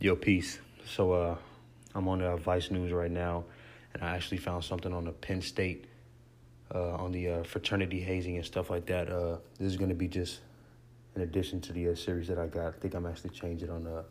Yo, 0.00 0.14
peace. 0.14 0.60
So, 0.86 1.12
uh, 1.12 1.36
I'm 1.94 2.06
on 2.06 2.20
the 2.20 2.36
Vice 2.36 2.70
News 2.70 2.92
right 2.92 3.10
now, 3.10 3.44
and 3.94 4.04
I 4.04 4.14
actually 4.14 4.36
found 4.36 4.62
something 4.62 4.92
on 4.92 5.04
the 5.04 5.10
Penn 5.10 5.42
State, 5.42 5.86
uh, 6.72 6.94
on 6.94 7.10
the 7.10 7.28
uh, 7.28 7.42
fraternity 7.42 7.98
hazing 8.00 8.36
and 8.36 8.46
stuff 8.46 8.70
like 8.70 8.86
that. 8.86 9.10
Uh, 9.10 9.38
this 9.58 9.66
is 9.66 9.76
going 9.76 9.88
to 9.88 9.96
be 9.96 10.06
just 10.06 10.38
in 11.16 11.22
addition 11.22 11.60
to 11.62 11.72
the 11.72 11.88
uh, 11.88 11.94
series 11.96 12.28
that 12.28 12.38
I 12.38 12.46
got. 12.46 12.74
I 12.76 12.78
think 12.78 12.94
I'm 12.94 13.06
actually 13.06 13.30
changing 13.30 13.70
on 13.70 13.88
uh, 13.88 14.04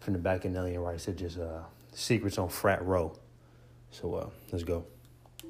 from 0.00 0.14
the 0.14 0.18
back 0.18 0.44
in 0.44 0.52
Nelly 0.52 0.74
and 0.74 0.82
Rice. 0.82 1.06
It 1.06 1.16
just 1.16 1.38
uh, 1.38 1.60
secrets 1.92 2.36
on 2.36 2.48
frat 2.48 2.84
row. 2.84 3.16
So, 3.92 4.14
uh, 4.14 4.30
let's 4.50 4.64
go. 4.64 4.84
Do 5.42 5.46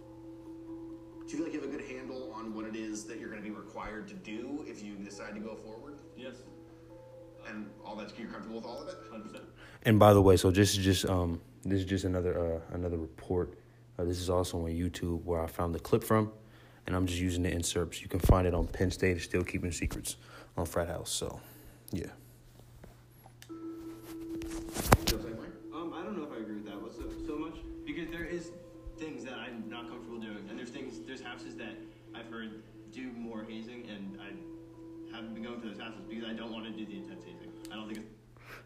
you 1.26 1.36
feel 1.36 1.44
like 1.44 1.54
you 1.54 1.60
have 1.60 1.68
a 1.70 1.72
good 1.72 1.86
handle 1.88 2.34
on 2.34 2.54
what 2.54 2.66
it 2.66 2.76
is 2.76 3.04
that 3.04 3.18
you're 3.18 3.30
going 3.30 3.42
to 3.42 3.48
be 3.48 3.54
required 3.54 4.08
to 4.08 4.14
do 4.14 4.62
if 4.68 4.82
you 4.84 4.96
decide 4.96 5.32
to 5.36 5.40
go 5.40 5.54
forward? 5.54 5.94
Yes, 6.18 6.34
And 7.48 7.70
all 7.82 7.96
that, 7.96 8.12
you're 8.18 8.28
comfortable 8.28 8.56
with 8.56 8.66
all 8.66 8.82
of 8.82 8.88
it? 8.88 8.96
hundred 9.10 9.28
percent. 9.28 9.44
And 9.82 9.98
by 9.98 10.12
the 10.12 10.20
way, 10.20 10.36
so 10.36 10.50
this 10.50 10.76
is 10.76 10.84
just 10.84 11.06
um 11.06 11.41
this 11.64 11.80
is 11.80 11.86
just 11.86 12.05
another 12.05 12.38
uh 12.38 12.74
another 12.74 12.98
report. 12.98 13.55
Uh, 13.98 14.05
this 14.05 14.18
is 14.18 14.30
also 14.30 14.59
on 14.59 14.70
YouTube 14.70 15.24
where 15.24 15.42
I 15.42 15.46
found 15.46 15.74
the 15.74 15.78
clip 15.78 16.05
from, 16.05 16.32
and 16.86 16.96
I'm 16.96 17.06
just 17.06 17.20
using 17.20 17.42
the 17.42 17.50
inserts. 17.50 18.00
You 18.00 18.08
can 18.08 18.20
find 18.20 18.46
it 18.46 18.55
on 18.55 18.66
Penn 18.66 18.91
State. 18.91 19.16
Is 19.16 19.24
still 19.24 19.45
keeping 19.45 19.72
secrets 19.72 20.16
on 20.56 20.66
Frat 20.66 20.88
House. 20.88 21.10
So, 21.10 21.41
yeah. 21.92 22.06
Um, 25.74 25.94
I 25.94 26.02
don't 26.02 26.16
know 26.16 26.24
if 26.24 26.33
I 26.33 26.41
agree 26.41 26.56
with 26.56 26.66
that 26.66 26.74
so, 26.92 27.05
so 27.27 27.38
much 27.38 27.55
because 27.86 28.08
there 28.10 28.24
is 28.24 28.50
things 28.98 29.24
that 29.24 29.34
I'm 29.34 29.64
not 29.69 29.88
comfortable 29.88 30.19
doing, 30.19 30.44
and 30.48 30.58
there's 30.58 30.70
things, 30.70 31.00
there's 31.06 31.22
houses 31.22 31.56
that 31.56 31.74
I've 32.14 32.30
heard 32.30 32.62
do 32.92 33.10
more 33.12 33.44
hazing, 33.48 33.88
and 33.88 34.19
I 34.20 35.14
haven't 35.14 35.34
been 35.34 35.42
going 35.42 35.60
to 35.60 35.69
those 35.69 35.78
houses 35.78 36.00
because 36.08 36.24
I 36.24 36.33
don't 36.33 36.52
want 36.52 36.64
to 36.66 36.70
do 36.70 36.84
the 36.84 36.97
intense 36.97 37.24
hazing. 37.24 37.50
I 37.72 37.77
don't 37.77 37.86
think 37.86 37.98
it's 37.98 38.20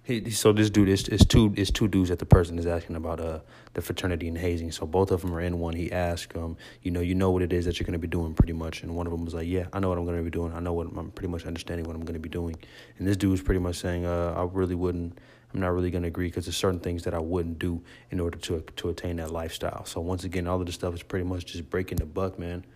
He, 0.05 0.31
so 0.33 0.53
this 0.53 0.69
dude 0.69 0.91
is 0.91 1.09
is 1.09 1.25
two 1.25 1.55
is 1.57 1.71
two 1.71 1.89
dudes 1.89 2.11
that 2.11 2.19
the 2.19 2.27
person 2.27 2.59
is 2.59 2.67
asking 2.67 2.97
about 2.97 3.21
uh 3.21 3.39
the 3.73 3.81
fraternity 3.81 4.29
and 4.29 4.37
hazing. 4.37 4.71
So 4.71 4.85
both 4.85 5.11
of 5.11 5.23
them 5.23 5.35
are 5.35 5.41
in 5.41 5.59
one. 5.59 5.75
He 5.75 5.91
asked 5.91 6.37
um 6.37 6.59
you 6.83 6.91
know 6.91 7.01
you 7.01 7.15
know 7.15 7.31
what 7.31 7.41
it 7.41 7.55
is 7.55 7.65
that 7.65 7.81
you're 7.81 7.87
gonna 7.87 7.99
be 7.99 8.07
doing 8.07 8.35
pretty 8.35 8.53
much, 8.53 8.83
and 8.83 8.95
one 8.95 9.07
of 9.07 9.13
them 9.13 9.25
was 9.25 9.33
like 9.33 9.49
yeah 9.49 9.65
I 9.73 9.81
know 9.81 9.89
what 9.89 9.97
I'm 9.97 10.05
gonna 10.05 10.23
be 10.23 10.29
doing. 10.29 10.53
I 10.53 10.61
know 10.61 10.75
what 10.75 10.89
I'm 10.95 11.11
pretty 11.13 11.29
much 11.29 11.47
understanding 11.47 11.87
what 11.87 11.97
I'm 11.97 12.05
gonna 12.05 12.19
be 12.19 12.29
doing, 12.29 12.55
and 12.99 13.09
this 13.09 13.17
dude 13.17 13.31
was 13.31 13.41
pretty 13.41 13.61
much 13.61 13.77
saying 13.77 14.05
uh 14.05 14.35
I 14.37 14.43
really 14.43 14.75
wouldn't. 14.75 15.19
I'm 15.55 15.61
not 15.61 15.69
really 15.69 15.91
gonna 15.91 16.09
agree 16.09 16.27
because 16.27 16.45
there's 16.45 16.57
certain 16.59 16.81
things 16.81 17.05
that 17.05 17.15
I 17.15 17.21
wouldn't 17.21 17.59
do 17.59 17.83
in 18.11 18.21
order 18.21 18.37
to 18.37 18.61
to 18.61 18.91
attain 18.91 19.17
that 19.17 19.31
lifestyle. 19.31 19.87
So 19.87 20.03
once 20.03 20.25
again, 20.25 20.47
all 20.47 20.61
of 20.61 20.67
this 20.67 20.75
stuff 20.75 20.93
is 20.93 21.03
pretty 21.03 21.25
much 21.25 21.47
just 21.47 21.71
breaking 21.71 21.97
the 21.97 22.07
buck, 22.07 22.39
man. 22.39 22.67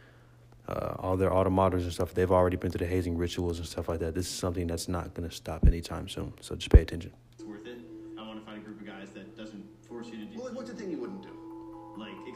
Uh, 0.69 0.95
all 0.98 1.17
their 1.17 1.30
automators 1.30 1.80
and 1.80 1.92
stuff, 1.92 2.12
they've 2.12 2.30
already 2.30 2.56
been 2.56 2.70
through 2.70 2.86
the 2.86 2.92
hazing 2.92 3.17
rituals 3.17 3.58
and 3.58 3.67
stuff 3.67 3.89
like 3.89 4.00
that. 4.00 4.14
This 4.14 4.27
is 4.27 4.33
something 4.33 4.67
that's 4.67 4.86
not 4.86 5.14
going 5.14 5.27
to 5.27 5.34
stop 5.34 5.67
anytime 5.67 6.11
soon. 6.11 6.34
So 6.42 6.56
just 6.56 6.70
pay 6.70 6.83
attention. 6.83 7.11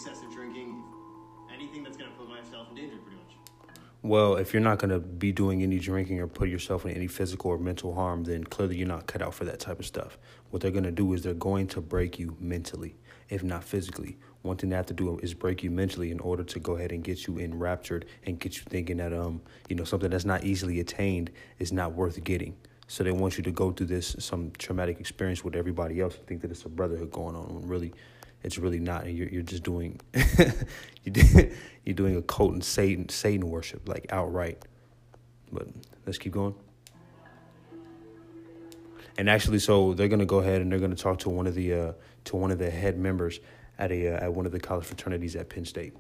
Excessive 0.05 0.33
drinking, 0.33 0.83
anything 1.55 1.85
that's 1.85 1.97
gonna 1.97 2.11
put 2.19 2.29
myself 2.29 2.69
in 2.71 2.75
danger, 2.75 2.97
pretty 2.97 3.17
much. 3.17 3.37
Well, 4.03 4.35
if 4.35 4.53
you're 4.53 4.63
not 4.63 4.81
going 4.81 4.91
to 4.91 4.99
be 4.99 5.31
doing 5.31 5.63
any 5.63 5.79
drinking 5.79 6.19
or 6.19 6.27
put 6.27 6.49
yourself 6.49 6.85
in 6.85 6.91
any 6.91 7.07
physical 7.07 7.53
or 7.53 7.59
mental 7.59 7.95
harm, 7.95 8.25
then 8.25 8.43
clearly 8.43 8.77
you're 8.77 8.89
not 8.89 9.07
cut 9.07 9.23
out 9.23 9.33
for 9.33 9.45
that 9.45 9.61
type 9.61 9.79
of 9.79 9.87
stuff. 9.87 10.19
What 10.51 10.61
they're 10.61 10.73
going 10.73 10.83
to 10.83 10.91
do 10.91 11.13
is 11.13 11.23
they're 11.23 11.35
going 11.35 11.69
to 11.69 11.81
break 11.81 12.19
you 12.19 12.37
mentally, 12.41 12.97
if 13.29 13.45
not 13.45 13.63
physically. 13.63 14.19
One 14.43 14.57
thing 14.57 14.71
they 14.71 14.77
have 14.77 14.87
to 14.87 14.93
do 14.93 15.21
is 15.23 15.35
break 15.35 15.63
you 15.63 15.71
mentally 15.71 16.11
in 16.11 16.19
order 16.19 16.43
to 16.43 16.59
go 16.59 16.75
ahead 16.75 16.91
and 16.91 17.05
get 17.05 17.29
you 17.29 17.39
enraptured 17.39 18.07
and 18.27 18.41
get 18.41 18.57
you 18.57 18.63
thinking 18.63 18.97
that 18.97 19.13
um 19.13 19.41
you 19.69 19.77
know 19.77 19.85
something 19.85 20.11
that's 20.11 20.25
not 20.25 20.43
easily 20.43 20.81
attained 20.81 21.31
is 21.61 21.73
not 21.73 21.93
worth 21.93 22.25
getting. 22.25 22.57
So 22.89 23.05
they 23.05 23.13
want 23.13 23.39
you 23.39 23.45
to 23.45 23.53
go 23.53 23.71
through 23.71 23.87
this 23.87 24.17
some 24.19 24.51
traumatic 24.59 24.99
experience 24.99 25.45
with 25.45 25.55
everybody 25.55 26.01
else 26.01 26.17
and 26.17 26.27
think 26.27 26.41
that 26.41 26.51
it's 26.51 26.65
a 26.65 26.69
brotherhood 26.69 27.13
going 27.13 27.37
on 27.37 27.55
when 27.55 27.69
really 27.69 27.93
it's 28.45 28.59
really 28.59 28.81
not 28.81 29.05
and 29.05 29.17
you're 29.17 29.29
you're 29.29 29.43
just 29.43 29.63
doing 29.63 30.01
you 31.05 31.13
do- 31.13 31.51
you're 31.85 31.95
doing 31.95 32.17
a 32.17 32.23
cult 32.23 32.53
and 32.53 32.65
Satan 32.65 33.09
Satan 33.09 33.49
worship 33.49 33.89
like 33.89 34.07
outright. 34.11 34.59
But 35.53 35.69
let's 36.07 36.19
keep 36.19 36.33
going. 36.33 36.55
And 39.19 39.29
actually, 39.29 39.59
so 39.59 39.93
they're 39.93 40.09
gonna 40.09 40.25
go 40.25 40.39
ahead 40.39 40.63
and 40.63 40.73
they're 40.73 40.79
gonna 40.79 40.95
talk 40.95 41.19
to 41.21 41.29
one 41.29 41.47
of 41.47 41.55
the 41.55 41.75
uh, 41.75 41.93
to 42.25 42.37
one 42.37 42.51
of 42.51 42.59
the 42.59 42.71
head 42.71 42.99
members 42.99 43.41
at 43.79 43.93
a 43.93 44.15
uh, 44.15 44.25
at 44.25 44.33
one 44.33 44.47
of 44.47 44.53
the 44.53 44.61
college 44.61 44.85
fraternities 44.87 45.37
at 45.37 45.49
Penn 45.49 45.65
State. 45.65 45.93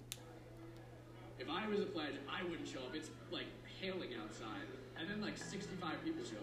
If 1.38 1.48
I 1.50 1.69
was 1.69 1.81
a 1.81 1.84
pledge, 1.86 2.14
I 2.31 2.42
wouldn't 2.44 2.66
show 2.66 2.78
up. 2.81 2.94
It's 2.94 3.10
like 3.31 3.47
hailing 3.81 4.10
outside, 4.22 4.66
and 4.98 5.10
then 5.10 5.20
like 5.20 5.36
65 5.36 6.02
people 6.04 6.25
show 6.25 6.36
up. 6.36 6.42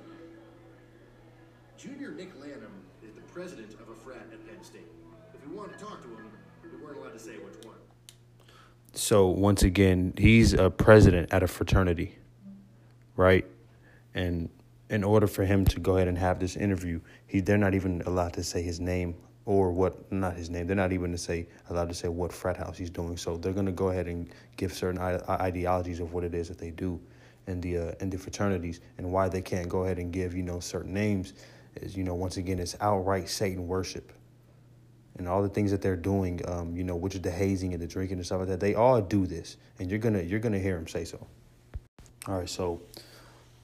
Junior 1.77 2.11
Nick 2.11 2.38
Lanham 2.39 2.73
is 3.01 3.13
the 3.13 3.21
president 3.21 3.73
of 3.75 3.89
a 3.89 3.95
frat 3.95 4.27
at 4.31 4.45
Penn 4.45 4.63
State. 4.63 4.88
If 5.41 5.50
we 5.50 5.55
wanted 5.55 5.77
to 5.77 5.85
talk 5.85 6.01
to 6.01 6.07
him, 6.07 6.31
we 6.63 6.85
weren't 6.85 6.97
allowed 6.97 7.13
to 7.13 7.19
say 7.19 7.38
which 7.38 7.66
one. 7.66 7.75
So 8.94 9.27
once 9.27 9.63
again, 9.63 10.13
he's 10.17 10.53
a 10.53 10.69
president 10.69 11.33
at 11.33 11.44
a 11.44 11.47
fraternity, 11.47 12.17
right? 13.16 13.45
And 14.13 14.50
in 14.89 15.03
order 15.03 15.27
for 15.27 15.45
him 15.45 15.66
to 15.66 15.79
go 15.79 15.95
ahead 15.97 16.07
and 16.07 16.17
have 16.17 16.39
this 16.39 16.55
interview, 16.55 17.00
he 17.27 17.39
they're 17.39 17.57
not 17.57 17.73
even 17.73 18.01
allowed 18.05 18.33
to 18.33 18.44
say 18.44 18.61
his 18.61 18.79
name 18.79 19.16
or 19.45 19.72
what 19.72 20.11
not 20.11 20.35
his 20.35 20.50
name. 20.50 20.67
They're 20.67 20.75
not 20.75 20.91
even 20.91 21.11
to 21.11 21.17
say 21.17 21.47
allowed 21.69 21.89
to 21.89 21.95
say 21.95 22.07
what 22.07 22.33
frat 22.33 22.57
house 22.57 22.77
he's 22.77 22.89
doing. 22.89 23.17
So 23.17 23.38
they're 23.38 23.53
gonna 23.53 23.71
go 23.71 23.89
ahead 23.89 24.07
and 24.07 24.29
give 24.57 24.73
certain 24.73 25.00
ideologies 25.00 26.00
of 26.00 26.13
what 26.13 26.23
it 26.23 26.33
is 26.33 26.50
that 26.50 26.57
they 26.57 26.71
do 26.71 27.00
in 27.47 27.61
the 27.61 27.77
uh, 27.77 27.91
in 28.00 28.09
the 28.09 28.17
fraternities 28.17 28.79
and 28.97 29.11
why 29.11 29.29
they 29.29 29.41
can't 29.41 29.69
go 29.69 29.83
ahead 29.83 30.00
and 30.00 30.11
give 30.11 30.35
you 30.35 30.44
know 30.44 30.59
certain 30.59 30.94
names 30.94 31.33
is 31.75 31.95
you 31.95 32.03
know 32.03 32.16
once 32.16 32.38
again 32.38 32.59
it's 32.59 32.75
outright 32.81 33.29
Satan 33.29 33.67
worship 33.67 34.11
and 35.19 35.28
all 35.28 35.44
the 35.44 35.50
things 35.50 35.69
that 35.69 35.81
they're 35.81 35.97
doing, 35.97 36.41
um, 36.47 36.75
you 36.75 36.84
know, 36.84 36.96
which 36.96 37.13
is 37.13 37.22
the 37.22 37.30
hazing 37.30 37.74
and 37.74 37.81
the 37.81 37.88
drinking 37.88 38.18
and 38.18 38.25
stuff 38.25 38.40
like 38.40 38.47
that. 38.47 38.59
They 38.59 38.74
all 38.74 39.00
do 39.02 39.28
this, 39.28 39.57
and 39.78 39.90
you're 39.90 40.00
gonna 40.00 40.24
you're 40.24 40.40
gonna 40.40 40.59
hear 40.59 40.75
them 40.75 40.88
say 40.88 41.03
so. 41.03 41.28
All 42.28 42.40
right, 42.40 42.50
so 42.50 42.81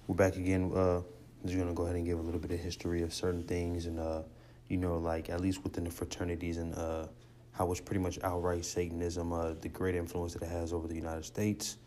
we're 0.06 0.16
back 0.16 0.36
again. 0.36 0.72
Uh, 0.76 1.02
just 1.46 1.58
gonna 1.58 1.74
go 1.74 1.84
ahead 1.84 1.96
and 1.96 2.06
give 2.06 2.20
a 2.20 2.22
little 2.22 2.40
bit 2.40 2.52
of 2.52 2.60
history 2.60 3.02
of 3.02 3.14
certain 3.14 3.44
things, 3.44 3.86
and 3.86 4.00
uh, 4.00 4.22
you 4.68 4.78
know, 4.78 4.98
like 4.98 5.30
at 5.30 5.40
least 5.42 5.64
within 5.64 5.86
the 5.86 5.90
fraternities 5.90 6.58
and 6.58 6.76
uh, 6.76 7.08
how 7.54 7.72
it's 7.72 7.80
pretty 7.80 8.02
much 8.02 8.20
outright 8.22 8.66
Satanism, 8.66 9.32
uh, 9.32 9.54
the 9.62 9.70
great 9.70 9.96
influence 9.96 10.34
that 10.34 10.44
it 10.44 10.50
has 10.50 10.74
over 10.74 10.88
the 10.88 10.96
United 10.96 11.26
States. 11.26 11.78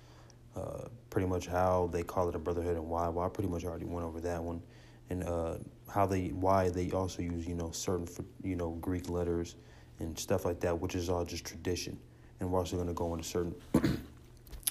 Uh, 0.56 0.89
pretty 1.11 1.29
much 1.29 1.47
how 1.47 1.89
they 1.93 2.03
call 2.03 2.29
it 2.29 2.35
a 2.35 2.39
brotherhood 2.39 2.77
and 2.77 2.89
why. 2.89 3.06
Well, 3.09 3.25
I 3.25 3.29
pretty 3.29 3.50
much 3.50 3.65
already 3.65 3.85
went 3.85 4.06
over 4.06 4.21
that 4.23 4.43
one, 4.43 4.62
and 5.10 5.24
uh, 5.24 5.56
how 5.92 6.06
they 6.06 6.28
why 6.28 6.69
they 6.69 6.91
also 6.91 7.22
use 7.22 7.46
you 7.46 7.54
know 7.54 7.70
certain 7.70 8.08
you 8.42 8.56
know 8.56 8.70
Greek 8.80 9.08
letters 9.08 9.56
and 10.00 10.19
stuff 10.19 10.44
like 10.44 10.60
that, 10.60 10.78
which 10.78 10.94
is 10.94 11.08
all 11.08 11.24
just 11.24 11.44
tradition. 11.44 11.98
And 12.41 12.50
we're 12.50 12.58
also 12.60 12.76
going 12.76 12.88
to 12.88 12.94
go 12.94 13.12
into 13.14 13.24
certain 13.24 13.54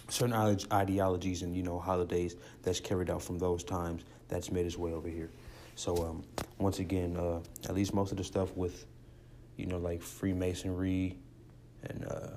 certain 0.10 0.34
ideologies 0.72 1.42
and 1.42 1.56
you 1.56 1.64
know 1.64 1.80
holidays 1.80 2.36
that's 2.64 2.80
carried 2.80 3.10
out 3.10 3.22
from 3.22 3.38
those 3.38 3.64
times 3.64 4.04
that's 4.28 4.52
made 4.52 4.66
its 4.66 4.78
way 4.78 4.94
over 4.94 5.10
here. 5.10 5.30
So 5.76 5.96
um, 5.98 6.24
once 6.58 6.80
again, 6.80 7.18
uh, 7.18 7.40
at 7.66 7.76
least 7.76 7.94
most 7.94 8.12
of 8.12 8.18
the 8.18 8.24
stuff 8.24 8.56
with 8.56 8.86
you 9.58 9.66
know 9.66 9.78
like 9.78 10.02
Freemasonry 10.02 11.18
and 11.84 12.06
uh, 12.06 12.30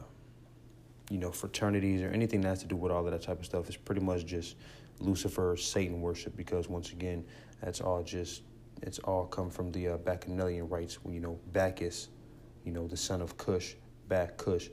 you 1.11 1.19
know 1.19 1.31
fraternities 1.31 2.03
or 2.03 2.09
anything 2.09 2.41
that 2.43 2.49
has 2.49 2.61
to 2.61 2.67
do 2.67 2.77
with 2.77 2.93
all 2.93 3.05
of 3.05 3.13
that 3.13 3.23
type 3.23 3.39
of 3.39 3.47
stuff 3.47 3.69
is 3.69 3.77
pretty 3.77 4.01
much 4.01 4.27
just 4.27 4.57
Lucifer, 5.01 5.57
Satan 5.57 6.01
worship 6.01 6.37
because 6.37 6.69
once 6.69 6.93
again, 6.93 7.25
that's 7.63 7.81
all 7.81 8.03
just 8.03 8.43
it's 8.83 8.99
all 9.01 9.27
come 9.27 9.51
from 9.51 9.71
the 9.73 9.89
uh, 9.89 9.97
Bacchanalian 9.99 10.69
rites 10.69 11.05
when 11.05 11.15
you 11.15 11.21
know 11.21 11.39
Bacchus, 11.53 12.09
you 12.65 12.73
know 12.73 12.87
the 12.87 12.97
son 12.97 13.21
of 13.21 13.37
Cush, 13.37 13.75
Back 14.09 14.37
Cush. 14.37 14.69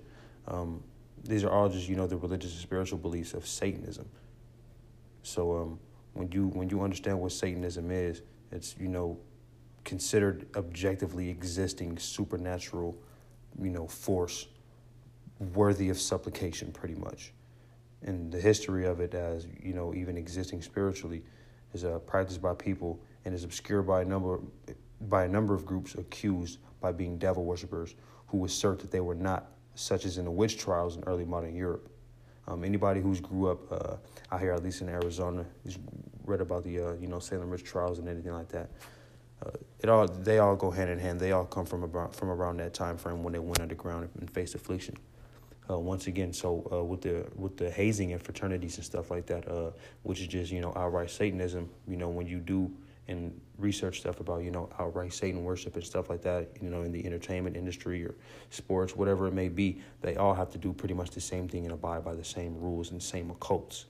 Um, 0.48 0.84
these 1.24 1.44
are 1.44 1.50
all 1.50 1.70
just 1.70 1.90
you 1.90 1.96
know 1.96 2.08
the 2.08 2.18
religious 2.18 2.52
and 2.52 2.62
spiritual 2.62 2.98
beliefs 2.98 3.34
of 3.34 3.46
Satanism. 3.46 4.08
So 5.24 5.58
um, 5.58 5.80
when 6.14 6.32
you 6.32 6.48
when 6.48 6.70
you 6.70 6.82
understand 6.82 7.20
what 7.20 7.32
Satanism 7.32 7.92
is, 7.92 8.22
it's 8.52 8.76
you 8.80 8.88
know 8.88 9.20
considered 9.84 10.48
objectively 10.56 11.30
existing 11.30 11.98
supernatural, 11.98 12.98
you 13.62 13.70
know 13.70 13.88
force 13.88 14.48
worthy 15.54 15.90
of 15.90 16.00
supplication, 16.00 16.72
pretty 16.72 16.96
much. 16.96 17.34
And 18.04 18.32
the 18.32 18.40
history 18.40 18.86
of 18.86 19.00
it, 19.00 19.14
as 19.14 19.48
you 19.62 19.74
know, 19.74 19.94
even 19.94 20.18
existing 20.18 20.62
spiritually, 20.62 21.24
is 21.74 21.84
uh, 21.84 22.00
practiced 22.00 22.42
by 22.42 22.54
people 22.54 23.00
and 23.26 23.34
is 23.34 23.44
obscured 23.44 23.88
by 23.88 24.02
a 24.02 24.06
number 24.06 24.40
by 25.02 25.26
a 25.26 25.28
number 25.28 25.54
of 25.54 25.66
groups 25.66 25.96
accused 25.96 26.58
by 26.82 26.92
being 26.92 27.18
devil 27.18 27.46
worshippers 27.46 27.94
who 28.28 28.46
assert 28.46 28.80
that 28.80 28.92
they 28.92 29.00
were 29.00 29.16
not, 29.16 29.52
such 29.76 30.06
as 30.06 30.18
in 30.18 30.26
the 30.26 30.32
witch 30.32 30.58
trials 30.58 30.98
in 30.98 31.04
early 31.04 31.26
modern 31.26 31.56
Europe. 31.56 31.90
Um, 32.48 32.64
anybody 32.64 33.02
who's 33.02 33.20
grew 33.20 33.52
up 33.52 33.72
uh, 33.72 33.96
out 34.32 34.40
here, 34.40 34.54
at 34.54 34.64
least 34.64 34.82
in 34.82 34.90
Arizona, 34.90 35.46
has 35.66 35.78
read 36.26 36.42
about 36.42 36.64
the 36.64 36.80
uh, 36.80 36.94
you 36.94 37.08
know 37.08 37.20
Salem 37.20 37.50
witch 37.50 37.64
trials 37.64 38.00
and 38.00 38.08
anything 38.08 38.34
like 38.34 38.50
that. 38.50 38.70
Uh, 39.46 39.52
it 39.82 39.90
all 39.90 40.08
they 40.08 40.40
all 40.40 40.56
go 40.56 40.72
hand 40.72 40.90
in 40.90 41.00
hand. 41.00 41.20
They 41.20 41.32
all 41.32 41.46
come 41.46 41.66
from 41.66 41.84
about 41.84 42.16
from 42.16 42.30
around 42.30 42.58
that 42.58 42.74
time 42.74 42.98
frame 42.98 43.24
when 43.24 43.34
they 43.34 43.40
went 43.40 43.60
underground 43.60 44.10
and 44.20 44.32
faced 44.32 44.56
affliction. 44.56 44.96
Uh, 45.70 45.78
once 45.78 46.08
again, 46.08 46.32
so 46.32 46.66
uh, 46.72 46.82
with 46.84 47.02
the 47.02 47.26
with 47.36 47.58
the 47.58 47.70
hazing 47.70 48.14
and 48.14 48.22
fraternities 48.22 48.78
and 48.78 48.86
stuff 48.86 49.12
like 49.12 49.26
that, 49.26 49.46
uh, 49.50 49.72
which 50.04 50.22
is 50.22 50.28
just 50.28 50.52
you 50.52 50.62
know 50.62 50.72
outright 50.78 51.10
Satanism. 51.10 51.70
You 51.88 51.98
know 51.98 52.10
when 52.10 52.26
you 52.26 52.40
do 52.40 52.72
and 53.08 53.40
research 53.58 54.00
stuff 54.02 54.20
about 54.20 54.44
you 54.44 54.52
know 54.52 54.70
outright 54.80 55.14
Satan 55.14 55.44
worship 55.44 55.76
and 55.76 55.84
stuff 55.84 56.10
like 56.10 56.22
that, 56.22 56.50
you 56.62 56.70
know, 56.70 56.84
in 56.84 56.92
the 56.92 57.06
entertainment 57.06 57.56
industry 57.56 58.04
or 58.06 58.16
sports, 58.50 58.96
whatever 58.96 59.28
it 59.28 59.34
may 59.34 59.50
be, 59.50 59.82
they 60.02 60.16
all 60.16 60.34
have 60.34 60.50
to 60.52 60.58
do 60.58 60.74
pretty 60.74 60.94
much 60.94 61.12
the 61.12 61.22
same 61.22 61.48
thing 61.48 61.64
and 61.64 61.74
abide 61.74 62.04
by 62.04 62.14
the 62.14 62.24
same 62.24 62.60
rules 62.60 62.92
and 62.92 63.02
same 63.02 63.30
occults. 63.30 63.86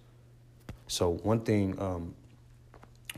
So 0.88 1.12
one 1.24 1.42
thing, 1.42 1.80
um, 1.82 2.14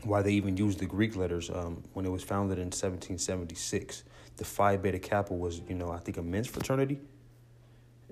why 0.02 0.22
they 0.22 0.32
even 0.32 0.56
used 0.56 0.78
the 0.78 0.86
Greek 0.86 1.16
letters 1.16 1.50
um, 1.50 1.82
when 1.92 2.06
it 2.06 2.10
was 2.10 2.22
founded 2.22 2.58
in 2.58 2.66
1776, 2.66 4.04
the 4.38 4.44
Phi 4.44 4.76
Beta 4.76 4.98
Kappa 4.98 5.34
was 5.34 5.60
you 5.68 5.74
know 5.74 5.90
I 5.90 5.98
think 5.98 6.16
a 6.16 6.22
men's 6.22 6.46
fraternity 6.46 6.98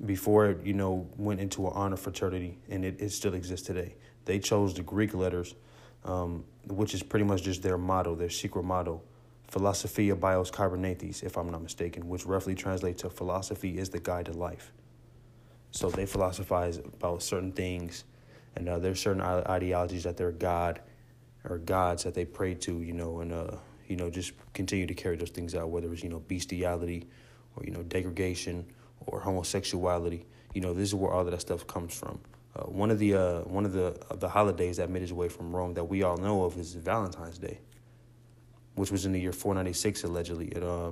before 0.06 0.46
it 0.46 0.64
you 0.64 0.74
know 0.74 1.08
went 1.16 1.40
into 1.40 1.66
an 1.66 1.72
honor 1.74 1.96
fraternity 1.96 2.58
and 2.68 2.84
it, 2.84 3.00
it 3.00 3.10
still 3.10 3.34
exists 3.34 3.66
today. 3.66 3.94
They 4.24 4.38
chose 4.38 4.74
the 4.74 4.82
Greek 4.82 5.14
letters 5.14 5.54
um, 6.04 6.44
which 6.66 6.94
is 6.94 7.02
pretty 7.02 7.24
much 7.24 7.42
just 7.42 7.62
their 7.62 7.78
motto, 7.78 8.14
their 8.14 8.30
secret 8.30 8.64
motto, 8.64 9.02
Philosophia 9.48 10.14
Bios 10.14 10.50
Kybernetes, 10.50 11.22
if 11.22 11.36
I'm 11.36 11.50
not 11.50 11.62
mistaken, 11.62 12.08
which 12.08 12.26
roughly 12.26 12.54
translates 12.54 13.02
to 13.02 13.10
philosophy 13.10 13.78
is 13.78 13.88
the 13.88 13.98
guide 13.98 14.26
to 14.26 14.32
life. 14.32 14.72
So 15.70 15.90
they 15.90 16.06
philosophize 16.06 16.78
about 16.78 17.22
certain 17.22 17.52
things, 17.52 18.04
and 18.56 18.68
uh, 18.68 18.78
there's 18.78 19.00
certain 19.00 19.22
ideologies 19.22 20.04
that 20.04 20.16
their 20.16 20.32
God 20.32 20.80
or 21.44 21.58
gods 21.58 22.04
that 22.04 22.14
they 22.14 22.24
pray 22.24 22.54
to, 22.54 22.82
you 22.82 22.92
know, 22.92 23.20
and 23.20 23.32
uh, 23.32 23.56
you 23.86 23.96
know, 23.96 24.10
just 24.10 24.32
continue 24.52 24.86
to 24.86 24.94
carry 24.94 25.16
those 25.16 25.30
things 25.30 25.54
out, 25.54 25.70
whether 25.70 25.92
it's 25.92 26.02
you 26.02 26.10
know 26.10 26.20
bestiality 26.20 27.06
or 27.56 27.64
you 27.64 27.70
know 27.70 27.82
degradation 27.82 28.66
or 29.06 29.20
homosexuality. 29.20 30.26
You 30.54 30.60
know, 30.60 30.74
this 30.74 30.88
is 30.88 30.94
where 30.94 31.12
all 31.12 31.20
of 31.20 31.30
that 31.30 31.40
stuff 31.40 31.66
comes 31.66 31.94
from. 31.94 32.18
Uh, 32.56 32.62
one 32.62 32.90
of 32.90 32.98
the 32.98 33.14
uh, 33.14 33.40
one 33.42 33.64
of 33.64 33.72
the 33.72 33.96
of 34.10 34.20
the 34.20 34.28
holidays 34.28 34.78
that 34.78 34.90
made 34.90 35.02
its 35.02 35.12
way 35.12 35.28
from 35.28 35.54
Rome 35.54 35.74
that 35.74 35.84
we 35.84 36.02
all 36.02 36.16
know 36.16 36.44
of 36.44 36.58
is 36.58 36.74
Valentine's 36.74 37.38
Day, 37.38 37.58
which 38.74 38.90
was 38.90 39.06
in 39.06 39.12
the 39.12 39.20
year 39.20 39.32
496 39.32 40.04
allegedly. 40.04 40.46
It 40.48 40.62
uh, 40.62 40.90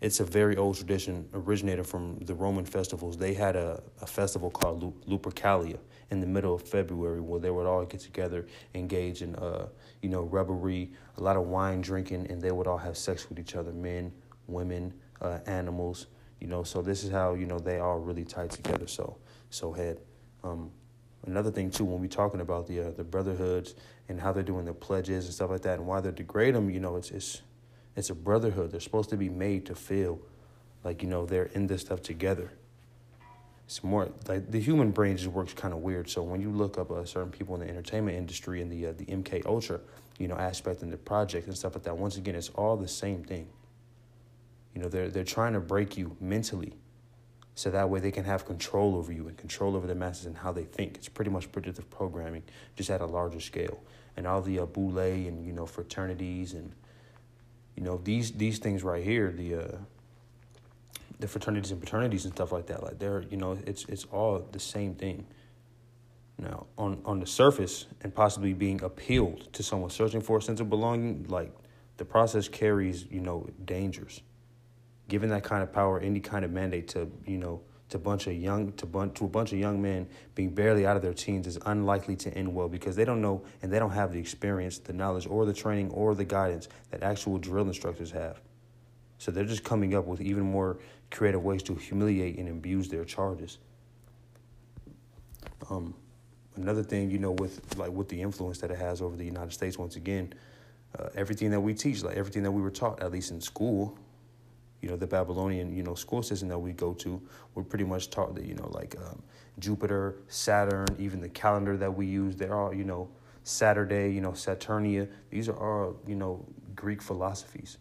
it's 0.00 0.20
a 0.20 0.24
very 0.24 0.56
old 0.56 0.76
tradition, 0.76 1.28
originated 1.34 1.86
from 1.86 2.18
the 2.20 2.34
Roman 2.34 2.64
festivals. 2.64 3.16
They 3.16 3.34
had 3.34 3.56
a, 3.56 3.82
a 4.00 4.06
festival 4.06 4.48
called 4.48 4.94
Lupercalia 5.08 5.78
in 6.10 6.20
the 6.20 6.26
middle 6.26 6.54
of 6.54 6.62
February 6.62 7.20
where 7.20 7.40
they 7.40 7.50
would 7.50 7.66
all 7.66 7.84
get 7.84 8.00
together, 8.00 8.46
engage 8.74 9.22
in 9.22 9.34
uh, 9.36 9.66
you 10.02 10.08
know 10.08 10.22
revelry, 10.22 10.92
a 11.16 11.20
lot 11.20 11.36
of 11.36 11.46
wine 11.46 11.80
drinking, 11.80 12.30
and 12.30 12.40
they 12.40 12.52
would 12.52 12.66
all 12.66 12.78
have 12.78 12.96
sex 12.96 13.28
with 13.28 13.38
each 13.38 13.56
other, 13.56 13.72
men, 13.72 14.12
women, 14.46 14.94
uh, 15.20 15.38
animals. 15.46 16.06
You 16.40 16.46
know, 16.46 16.62
so 16.62 16.82
this 16.82 17.04
is 17.04 17.10
how 17.10 17.34
you 17.34 17.46
know 17.46 17.58
they 17.58 17.78
all 17.78 17.98
really 17.98 18.24
tied 18.24 18.50
together. 18.50 18.86
So 18.86 19.16
so 19.50 19.72
head. 19.72 20.00
Um, 20.44 20.70
another 21.26 21.50
thing 21.50 21.70
too 21.70 21.84
when 21.84 22.00
we're 22.00 22.06
talking 22.06 22.40
about 22.40 22.66
the 22.66 22.80
uh, 22.80 22.90
the 22.92 23.04
brotherhoods 23.04 23.74
and 24.08 24.20
how 24.20 24.32
they're 24.32 24.42
doing 24.42 24.64
their 24.64 24.74
pledges 24.74 25.26
and 25.26 25.34
stuff 25.34 25.50
like 25.50 25.62
that 25.62 25.78
and 25.78 25.86
why 25.86 26.00
they 26.00 26.10
degrade 26.10 26.54
them 26.54 26.70
you 26.70 26.80
know 26.80 26.96
it's 26.96 27.10
it's 27.10 27.42
it's 27.96 28.10
a 28.10 28.14
brotherhood 28.14 28.70
they're 28.70 28.80
supposed 28.80 29.10
to 29.10 29.16
be 29.16 29.28
made 29.28 29.66
to 29.66 29.74
feel 29.74 30.20
like 30.84 31.02
you 31.02 31.08
know 31.08 31.26
they're 31.26 31.50
in 31.54 31.66
this 31.66 31.80
stuff 31.80 32.02
together 32.02 32.50
it's 33.66 33.84
more 33.84 34.08
like 34.26 34.50
the 34.50 34.60
human 34.60 34.90
brain 34.90 35.16
just 35.16 35.28
works 35.28 35.52
kind 35.52 35.74
of 35.74 35.80
weird 35.80 36.08
so 36.08 36.22
when 36.22 36.40
you 36.40 36.50
look 36.50 36.78
up 36.78 36.90
uh, 36.90 37.04
certain 37.04 37.30
people 37.30 37.54
in 37.54 37.60
the 37.60 37.68
entertainment 37.68 38.16
industry 38.16 38.62
and 38.62 38.70
the 38.70 38.86
uh, 38.86 38.92
the 38.96 39.04
MK 39.06 39.44
Ultra 39.44 39.80
you 40.18 40.28
know 40.28 40.36
aspect 40.36 40.82
in 40.82 40.90
the 40.90 40.96
project 40.96 41.46
and 41.46 41.56
stuff 41.56 41.74
like 41.74 41.84
that 41.84 41.96
once 41.96 42.16
again 42.16 42.34
it's 42.34 42.48
all 42.50 42.76
the 42.76 42.88
same 42.88 43.22
thing 43.24 43.48
you 44.78 44.84
know 44.84 44.88
they're 44.88 45.08
they're 45.08 45.24
trying 45.24 45.54
to 45.54 45.60
break 45.60 45.96
you 45.96 46.16
mentally 46.20 46.72
so 47.56 47.68
that 47.68 47.90
way 47.90 47.98
they 47.98 48.12
can 48.12 48.22
have 48.22 48.46
control 48.46 48.94
over 48.94 49.10
you 49.12 49.26
and 49.26 49.36
control 49.36 49.74
over 49.74 49.88
the 49.88 49.94
masses 49.96 50.26
and 50.26 50.36
how 50.36 50.52
they 50.52 50.62
think. 50.62 50.94
It's 50.94 51.08
pretty 51.08 51.32
much 51.32 51.50
predictive 51.50 51.90
programming, 51.90 52.44
just 52.76 52.88
at 52.88 53.00
a 53.00 53.06
larger 53.06 53.40
scale. 53.40 53.82
And 54.16 54.24
all 54.24 54.40
the 54.40 54.60
uh, 54.60 54.66
boule 54.66 55.00
and 55.00 55.44
you 55.44 55.52
know 55.52 55.66
fraternities 55.66 56.52
and 56.52 56.72
you 57.74 57.82
know 57.82 58.00
these 58.04 58.30
these 58.30 58.60
things 58.60 58.84
right 58.84 59.02
here, 59.02 59.32
the 59.32 59.54
uh, 59.56 59.78
the 61.18 61.26
fraternities 61.26 61.72
and 61.72 61.80
paternities 61.80 62.24
and 62.24 62.32
stuff 62.32 62.52
like 62.52 62.66
that. 62.66 62.84
Like 62.84 63.00
they're 63.00 63.24
you 63.28 63.36
know 63.36 63.58
it's 63.66 63.84
it's 63.86 64.04
all 64.12 64.46
the 64.52 64.60
same 64.60 64.94
thing. 64.94 65.26
Now 66.38 66.66
on 66.76 67.02
on 67.04 67.18
the 67.18 67.26
surface 67.26 67.86
and 68.02 68.14
possibly 68.14 68.52
being 68.52 68.80
appealed 68.84 69.52
to 69.54 69.64
someone 69.64 69.90
searching 69.90 70.20
for 70.20 70.38
a 70.38 70.42
sense 70.42 70.60
of 70.60 70.70
belonging, 70.70 71.26
like 71.28 71.52
the 71.96 72.04
process 72.04 72.46
carries 72.46 73.04
you 73.10 73.20
know 73.20 73.48
dangers 73.64 74.20
given 75.08 75.30
that 75.30 75.42
kind 75.42 75.62
of 75.62 75.72
power, 75.72 75.98
any 76.00 76.20
kind 76.20 76.44
of 76.44 76.50
mandate 76.50 76.88
to 76.88 77.10
you 77.26 77.38
know 77.38 77.60
to 77.88 77.96
a 77.96 78.00
bunch 78.00 78.26
of 78.26 78.34
young 78.34 78.72
to 78.72 78.86
bun- 78.86 79.12
to 79.12 79.24
a 79.24 79.28
bunch 79.28 79.52
of 79.52 79.58
young 79.58 79.80
men 79.80 80.06
being 80.34 80.50
barely 80.50 80.86
out 80.86 80.96
of 80.96 81.02
their 81.02 81.14
teens 81.14 81.46
is 81.46 81.58
unlikely 81.66 82.16
to 82.16 82.32
end 82.34 82.54
well 82.54 82.68
because 82.68 82.96
they 82.96 83.04
don't 83.04 83.22
know 83.22 83.42
and 83.62 83.72
they 83.72 83.78
don't 83.78 83.92
have 83.92 84.12
the 84.12 84.18
experience, 84.18 84.78
the 84.78 84.92
knowledge, 84.92 85.26
or 85.26 85.46
the 85.46 85.52
training 85.52 85.90
or 85.90 86.14
the 86.14 86.24
guidance 86.24 86.68
that 86.90 87.02
actual 87.02 87.38
drill 87.38 87.66
instructors 87.66 88.10
have. 88.10 88.40
So 89.18 89.32
they're 89.32 89.44
just 89.44 89.64
coming 89.64 89.94
up 89.94 90.06
with 90.06 90.20
even 90.20 90.42
more 90.42 90.78
creative 91.10 91.42
ways 91.42 91.62
to 91.64 91.74
humiliate 91.74 92.38
and 92.38 92.48
abuse 92.48 92.88
their 92.88 93.04
charges. 93.04 93.58
Um, 95.70 95.94
another 96.56 96.82
thing, 96.82 97.10
you 97.10 97.18
know, 97.18 97.32
with 97.32 97.76
like 97.78 97.90
with 97.90 98.08
the 98.08 98.20
influence 98.20 98.58
that 98.58 98.70
it 98.70 98.78
has 98.78 99.00
over 99.00 99.16
the 99.16 99.24
United 99.24 99.52
States, 99.52 99.78
once 99.78 99.96
again, 99.96 100.34
uh, 100.98 101.08
everything 101.14 101.50
that 101.50 101.60
we 101.60 101.74
teach, 101.74 102.02
like 102.02 102.16
everything 102.16 102.42
that 102.42 102.52
we 102.52 102.60
were 102.62 102.70
taught, 102.70 103.02
at 103.02 103.10
least 103.10 103.30
in 103.30 103.40
school, 103.40 103.98
you 104.80 104.88
know, 104.88 104.96
the 104.96 105.06
Babylonian, 105.06 105.74
you 105.74 105.82
know, 105.82 105.94
school 105.94 106.22
system 106.22 106.48
that 106.48 106.58
we 106.58 106.72
go 106.72 106.94
to, 106.94 107.20
we're 107.54 107.64
pretty 107.64 107.84
much 107.84 108.10
taught 108.10 108.34
that, 108.34 108.44
you 108.44 108.54
know, 108.54 108.68
like 108.72 108.94
um, 108.98 109.22
Jupiter, 109.58 110.16
Saturn, 110.28 110.86
even 110.98 111.20
the 111.20 111.28
calendar 111.28 111.76
that 111.76 111.92
we 111.92 112.06
use, 112.06 112.36
they're 112.36 112.54
all, 112.54 112.72
you 112.72 112.84
know, 112.84 113.08
Saturday, 113.42 114.12
you 114.12 114.20
know, 114.20 114.32
Saturnia. 114.32 115.08
These 115.30 115.48
are 115.48 115.56
all, 115.56 115.96
you 116.06 116.14
know, 116.14 116.44
Greek 116.76 117.02
philosophies. 117.02 117.78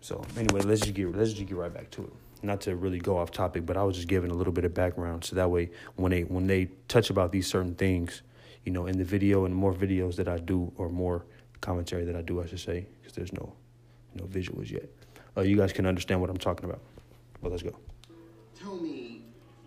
So 0.00 0.24
anyway, 0.36 0.60
let's 0.60 0.80
just 0.82 0.94
get 0.94 1.14
let's 1.14 1.32
just 1.32 1.46
get 1.46 1.56
right 1.56 1.72
back 1.72 1.90
to 1.92 2.04
it. 2.04 2.12
Not 2.42 2.60
to 2.62 2.76
really 2.76 2.98
go 2.98 3.18
off 3.18 3.30
topic, 3.30 3.66
but 3.66 3.76
I 3.76 3.82
was 3.82 3.96
just 3.96 4.08
giving 4.08 4.30
a 4.30 4.34
little 4.34 4.52
bit 4.52 4.64
of 4.64 4.72
background 4.72 5.24
so 5.24 5.36
that 5.36 5.50
way 5.50 5.70
when 5.96 6.12
they 6.12 6.22
when 6.22 6.46
they 6.46 6.68
touch 6.86 7.10
about 7.10 7.32
these 7.32 7.46
certain 7.46 7.74
things, 7.74 8.22
you 8.64 8.72
know, 8.72 8.86
in 8.86 8.98
the 8.98 9.04
video 9.04 9.46
and 9.46 9.54
more 9.54 9.74
videos 9.74 10.16
that 10.16 10.28
I 10.28 10.38
do 10.38 10.72
or 10.76 10.88
more 10.88 11.24
commentary 11.60 12.04
that 12.04 12.14
I 12.14 12.22
do, 12.22 12.40
I 12.40 12.46
should 12.46 12.60
say, 12.60 12.86
because 13.00 13.14
there's 13.14 13.32
no 13.32 13.52
no 14.14 14.24
visuals 14.24 14.70
yet 14.70 14.88
uh, 15.36 15.42
you 15.42 15.56
guys 15.56 15.72
can 15.72 15.86
understand 15.86 16.20
what 16.20 16.30
I'm 16.30 16.38
talking 16.38 16.64
about. 16.64 16.80
But 17.42 17.50
let's 17.50 17.62
go. 17.62 17.74
Tell 18.58 18.76
me 18.76 19.22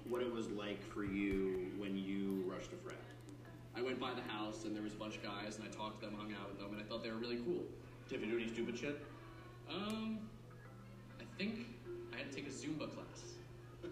what 0.07 0.21
it 0.21 0.33
was 0.33 0.49
like 0.49 0.81
for 0.91 1.03
you 1.03 1.71
when 1.77 1.95
you 1.95 2.43
rushed 2.51 2.73
a 2.73 2.75
frat. 2.77 2.97
I 3.75 3.81
went 3.81 3.99
by 3.99 4.13
the 4.13 4.21
house 4.21 4.65
and 4.65 4.75
there 4.75 4.83
was 4.83 4.93
a 4.93 4.97
bunch 4.97 5.15
of 5.15 5.23
guys 5.23 5.57
and 5.57 5.67
I 5.67 5.71
talked 5.71 6.01
to 6.01 6.07
them, 6.07 6.15
hung 6.15 6.33
out 6.33 6.49
with 6.49 6.59
them, 6.59 6.73
and 6.73 6.81
I 6.81 6.85
thought 6.85 7.03
they 7.03 7.11
were 7.11 7.17
really 7.17 7.37
cool. 7.37 7.63
Did 8.09 8.21
you 8.21 8.27
do 8.27 8.39
any 8.39 8.47
stupid 8.47 8.77
shit? 8.77 8.99
Um, 9.69 10.17
I 11.19 11.23
think 11.37 11.67
I 12.13 12.17
had 12.17 12.31
to 12.31 12.35
take 12.35 12.47
a 12.47 12.51
Zumba 12.51 12.91
class. 12.91 13.35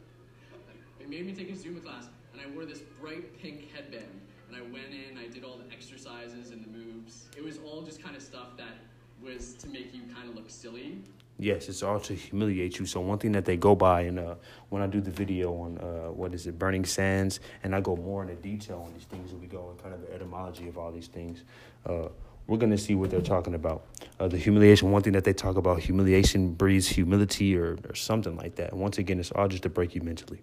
they 1.00 1.06
made 1.06 1.26
me 1.26 1.34
take 1.34 1.50
a 1.50 1.54
Zumba 1.54 1.84
class, 1.84 2.08
and 2.34 2.42
I 2.42 2.50
wore 2.56 2.66
this 2.66 2.82
bright 3.00 3.40
pink 3.40 3.72
headband. 3.72 4.22
And 4.48 4.56
I 4.56 4.62
went 4.62 4.88
in, 4.92 5.18
I 5.18 5.28
did 5.28 5.44
all 5.44 5.58
the 5.58 5.72
exercises 5.72 6.52
and 6.52 6.64
the 6.64 6.70
moves. 6.70 7.26
It 7.38 7.44
was 7.44 7.60
all 7.60 7.82
just 7.82 8.02
kind 8.02 8.16
of 8.16 8.24
stuff 8.24 8.58
that 8.58 8.78
was 9.22 9.54
to 9.56 9.68
make 9.68 9.94
you 9.94 10.02
kind 10.16 10.30
of 10.30 10.36
look 10.36 10.50
silly 10.50 11.02
Yes, 11.40 11.70
it's 11.70 11.84
all 11.84 12.00
to 12.00 12.16
humiliate 12.16 12.80
you. 12.80 12.88
So 12.88 13.00
one 13.00 13.20
thing 13.20 13.32
that 13.34 13.46
they 13.46 13.58
go 13.58 13.76
by, 13.76 14.02
and 14.02 14.18
uh, 14.18 14.36
when 14.70 14.82
I 14.82 14.88
do 14.88 15.00
the 15.00 15.12
video 15.12 15.54
on 15.54 15.78
uh, 15.78 16.12
what 16.12 16.34
is 16.34 16.48
it, 16.48 16.58
burning 16.58 16.84
sands, 16.84 17.40
and 17.64 17.76
I 17.76 17.82
go 17.82 17.96
more 17.96 18.24
into 18.24 18.36
detail 18.36 18.84
on 18.86 18.94
these 18.94 19.04
things, 19.04 19.32
and 19.32 19.40
we 19.40 19.46
go 19.46 19.70
in 19.72 19.78
kind 19.78 19.94
of 19.94 20.02
the 20.02 20.14
etymology 20.14 20.68
of 20.68 20.80
all 20.80 20.92
these 20.92 21.08
things. 21.08 21.44
Uh, 21.86 22.08
we're 22.48 22.58
gonna 22.58 22.78
see 22.78 22.96
what 22.96 23.12
they're 23.12 23.22
talking 23.22 23.54
about. 23.54 23.84
Uh, 24.20 24.28
the 24.28 24.38
humiliation. 24.38 24.90
One 24.92 25.04
thing 25.04 25.14
that 25.14 25.26
they 25.26 25.34
talk 25.34 25.58
about, 25.58 25.80
humiliation 25.80 26.54
breeds 26.54 26.88
humility, 26.88 27.56
or 27.56 27.78
or 27.88 27.94
something 27.94 28.36
like 28.36 28.56
that. 28.56 28.72
And 28.72 28.82
once 28.82 28.98
again, 28.98 29.20
it's 29.20 29.32
all 29.32 29.48
just 29.48 29.64
to 29.64 29.70
break 29.70 29.94
you 29.94 30.02
mentally. 30.02 30.42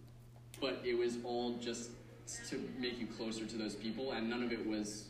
But 0.61 0.81
it 0.85 0.97
was 0.97 1.19
all 1.25 1.55
just 1.55 1.91
to 2.51 2.69
make 2.79 3.01
you 3.01 3.07
closer 3.07 3.47
to 3.47 3.57
those 3.57 3.75
people, 3.75 4.13
and 4.13 4.31
none 4.31 4.45
of 4.45 4.53
it 4.53 4.65
was 4.65 5.07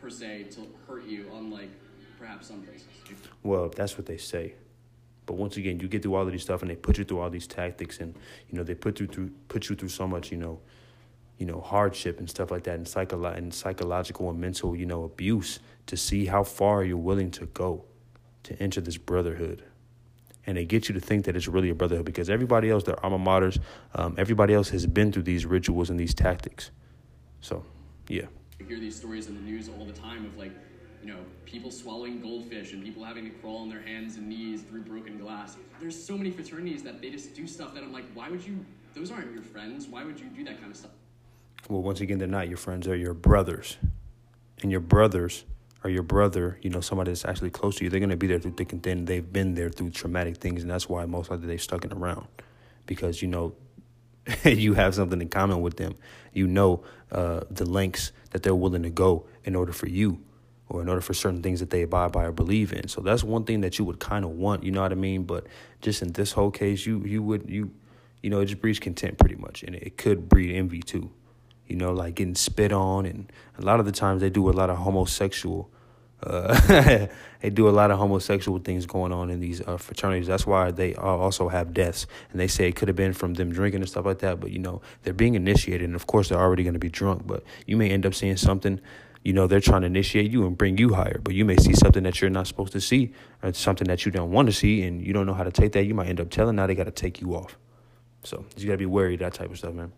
per 0.00 0.08
se 0.08 0.44
to 0.52 0.66
hurt 0.86 1.04
you, 1.04 1.26
unlike 1.34 1.70
perhaps 2.18 2.48
some 2.48 2.62
places. 2.62 2.86
Well, 3.42 3.68
that's 3.68 3.98
what 3.98 4.06
they 4.06 4.16
say. 4.16 4.54
But 5.26 5.34
once 5.34 5.56
again, 5.56 5.78
you 5.80 5.88
get 5.88 6.02
through 6.02 6.14
all 6.14 6.26
of 6.26 6.32
these 6.32 6.42
stuff, 6.42 6.62
and 6.62 6.70
they 6.70 6.76
put 6.76 6.98
you 6.98 7.04
through 7.04 7.20
all 7.20 7.30
these 7.30 7.46
tactics, 7.46 7.98
and 7.98 8.14
you 8.48 8.56
know 8.56 8.64
they 8.64 8.74
put 8.74 9.00
you 9.00 9.06
through 9.06 9.30
put 9.48 9.68
you 9.68 9.76
through 9.76 9.88
so 9.88 10.06
much, 10.06 10.32
you 10.32 10.38
know, 10.38 10.60
you 11.38 11.46
know 11.46 11.60
hardship 11.60 12.18
and 12.18 12.28
stuff 12.28 12.50
like 12.50 12.64
that, 12.64 12.74
and 12.74 12.86
psycholo- 12.86 13.36
and 13.36 13.54
psychological 13.54 14.28
and 14.30 14.40
mental, 14.40 14.74
you 14.74 14.86
know, 14.86 15.04
abuse 15.04 15.60
to 15.86 15.96
see 15.96 16.26
how 16.26 16.42
far 16.42 16.84
you're 16.84 16.96
willing 16.96 17.30
to 17.32 17.46
go 17.46 17.84
to 18.44 18.60
enter 18.60 18.80
this 18.80 18.96
brotherhood. 18.96 19.64
And 20.44 20.56
they 20.56 20.64
get 20.64 20.88
you 20.88 20.94
to 20.94 21.00
think 21.00 21.24
that 21.26 21.36
it's 21.36 21.46
really 21.46 21.70
a 21.70 21.74
brotherhood 21.74 22.04
because 22.04 22.28
everybody 22.28 22.68
else, 22.68 22.82
their 22.82 23.04
alma 23.04 23.18
maters, 23.18 23.60
um, 23.94 24.16
everybody 24.18 24.54
else 24.54 24.70
has 24.70 24.86
been 24.86 25.12
through 25.12 25.22
these 25.22 25.46
rituals 25.46 25.88
and 25.88 26.00
these 26.00 26.14
tactics. 26.14 26.72
So, 27.40 27.64
yeah. 28.08 28.26
You 28.58 28.66
hear 28.66 28.80
these 28.80 28.96
stories 28.96 29.28
in 29.28 29.36
the 29.36 29.40
news 29.40 29.68
all 29.68 29.84
the 29.84 29.92
time 29.92 30.26
of 30.26 30.36
like 30.36 30.52
you 31.02 31.12
know, 31.12 31.18
people 31.44 31.70
swallowing 31.70 32.20
goldfish 32.20 32.72
and 32.72 32.82
people 32.82 33.02
having 33.04 33.24
to 33.24 33.30
crawl 33.30 33.58
on 33.58 33.68
their 33.68 33.82
hands 33.82 34.16
and 34.16 34.28
knees 34.28 34.62
through 34.62 34.82
broken 34.82 35.18
glass. 35.18 35.56
There's 35.80 36.00
so 36.00 36.16
many 36.16 36.30
fraternities 36.30 36.82
that 36.84 37.02
they 37.02 37.10
just 37.10 37.34
do 37.34 37.46
stuff 37.46 37.74
that 37.74 37.82
I'm 37.82 37.92
like, 37.92 38.04
why 38.14 38.28
would 38.28 38.44
you? 38.46 38.64
Those 38.94 39.10
aren't 39.10 39.32
your 39.32 39.42
friends. 39.42 39.86
Why 39.86 40.04
would 40.04 40.20
you 40.20 40.26
do 40.26 40.44
that 40.44 40.60
kind 40.60 40.70
of 40.70 40.76
stuff? 40.76 40.92
Well, 41.68 41.82
once 41.82 42.00
again, 42.00 42.18
they're 42.18 42.28
not 42.28 42.48
your 42.48 42.58
friends. 42.58 42.86
They're 42.86 42.96
your 42.96 43.14
brothers, 43.14 43.78
and 44.62 44.70
your 44.70 44.80
brothers 44.80 45.44
or 45.84 45.90
your 45.90 46.02
brother, 46.02 46.58
you 46.62 46.70
know, 46.70 46.80
somebody 46.80 47.10
that's 47.10 47.24
actually 47.24 47.50
close 47.50 47.76
to 47.76 47.84
you, 47.84 47.90
they're 47.90 48.00
gonna 48.00 48.16
be 48.16 48.26
there 48.26 48.38
through 48.38 48.52
thick 48.52 48.72
and 48.72 48.82
thin. 48.82 49.04
They've 49.04 49.32
been 49.32 49.54
there 49.54 49.68
through 49.68 49.90
traumatic 49.90 50.36
things, 50.36 50.62
and 50.62 50.70
that's 50.70 50.88
why 50.88 51.04
most 51.06 51.30
likely 51.30 51.46
they've 51.46 51.62
stuck 51.62 51.84
it 51.84 51.92
around, 51.92 52.26
because 52.86 53.20
you 53.20 53.28
know, 53.28 53.54
you 54.44 54.74
have 54.74 54.94
something 54.94 55.20
in 55.20 55.28
common 55.28 55.60
with 55.60 55.76
them. 55.76 55.94
You 56.32 56.46
know, 56.46 56.84
uh, 57.10 57.40
the 57.50 57.64
lengths 57.64 58.12
that 58.30 58.42
they're 58.42 58.54
willing 58.54 58.84
to 58.84 58.90
go 58.90 59.26
in 59.44 59.56
order 59.56 59.72
for 59.72 59.88
you, 59.88 60.20
or 60.72 60.82
in 60.82 60.88
order 60.88 61.00
for 61.00 61.14
certain 61.14 61.42
things 61.42 61.60
that 61.60 61.70
they 61.70 61.82
abide 61.82 62.12
by 62.12 62.24
or 62.24 62.32
believe 62.32 62.72
in. 62.72 62.88
So 62.88 63.00
that's 63.00 63.22
one 63.22 63.44
thing 63.44 63.60
that 63.60 63.78
you 63.78 63.84
would 63.84 64.00
kind 64.00 64.24
of 64.24 64.30
want. 64.30 64.64
You 64.64 64.72
know 64.72 64.82
what 64.82 64.92
I 64.92 64.96
mean? 64.96 65.24
But 65.24 65.46
just 65.80 66.02
in 66.02 66.12
this 66.12 66.32
whole 66.32 66.50
case, 66.50 66.86
you 66.86 67.04
you 67.04 67.22
would 67.22 67.48
you, 67.48 67.70
you 68.22 68.30
know, 68.30 68.40
it 68.40 68.46
just 68.46 68.60
breeds 68.60 68.78
contempt 68.78 69.18
pretty 69.18 69.36
much, 69.36 69.62
and 69.62 69.74
it 69.76 69.96
could 69.96 70.28
breed 70.28 70.56
envy 70.56 70.80
too 70.80 71.10
you 71.72 71.78
know, 71.78 71.92
like 71.92 72.16
getting 72.16 72.34
spit 72.34 72.70
on. 72.70 73.06
And 73.06 73.32
a 73.58 73.62
lot 73.62 73.80
of 73.80 73.86
the 73.86 73.92
times 73.92 74.20
they 74.20 74.30
do 74.30 74.48
a 74.48 74.52
lot 74.52 74.68
of 74.68 74.76
homosexual, 74.76 75.70
uh, 76.22 77.06
they 77.40 77.50
do 77.50 77.66
a 77.66 77.70
lot 77.70 77.90
of 77.90 77.98
homosexual 77.98 78.58
things 78.58 78.84
going 78.84 79.10
on 79.10 79.30
in 79.30 79.40
these 79.40 79.62
uh, 79.62 79.78
fraternities. 79.78 80.26
That's 80.26 80.46
why 80.46 80.70
they 80.70 80.94
also 80.94 81.48
have 81.48 81.72
deaths. 81.72 82.06
And 82.30 82.38
they 82.38 82.46
say 82.46 82.68
it 82.68 82.76
could 82.76 82.88
have 82.88 82.96
been 82.96 83.14
from 83.14 83.34
them 83.34 83.50
drinking 83.52 83.80
and 83.80 83.88
stuff 83.88 84.04
like 84.04 84.18
that. 84.18 84.38
But, 84.38 84.50
you 84.50 84.58
know, 84.58 84.82
they're 85.02 85.14
being 85.14 85.34
initiated. 85.34 85.86
And 85.86 85.96
of 85.96 86.06
course, 86.06 86.28
they're 86.28 86.38
already 86.38 86.62
going 86.62 86.74
to 86.74 86.78
be 86.78 86.90
drunk. 86.90 87.26
But 87.26 87.42
you 87.66 87.78
may 87.78 87.90
end 87.90 88.04
up 88.04 88.14
seeing 88.14 88.36
something. 88.36 88.78
You 89.24 89.32
know, 89.32 89.46
they're 89.46 89.60
trying 89.60 89.82
to 89.82 89.86
initiate 89.86 90.30
you 90.30 90.46
and 90.46 90.58
bring 90.58 90.78
you 90.78 90.94
higher, 90.94 91.20
but 91.22 91.34
you 91.34 91.44
may 91.44 91.56
see 91.56 91.74
something 91.74 92.02
that 92.02 92.20
you're 92.20 92.30
not 92.30 92.48
supposed 92.48 92.72
to 92.72 92.80
see 92.80 93.12
or 93.42 93.52
something 93.52 93.86
that 93.86 94.04
you 94.04 94.10
don't 94.10 94.32
want 94.32 94.46
to 94.46 94.52
see, 94.52 94.82
and 94.82 95.00
you 95.00 95.12
don't 95.12 95.26
know 95.26 95.34
how 95.34 95.44
to 95.44 95.52
take 95.52 95.72
that. 95.72 95.84
You 95.84 95.94
might 95.94 96.08
end 96.08 96.20
up 96.20 96.30
telling, 96.30 96.56
now 96.56 96.66
they 96.66 96.74
got 96.74 96.84
to 96.84 96.90
take 96.90 97.20
you 97.20 97.34
off. 97.34 97.56
So 98.24 98.44
you 98.56 98.66
got 98.66 98.72
to 98.72 98.78
be 98.78 98.86
wary 98.86 99.14
of 99.14 99.20
that 99.20 99.34
type 99.34 99.50
of 99.50 99.58
stuff, 99.58 99.74
man. 99.74 99.92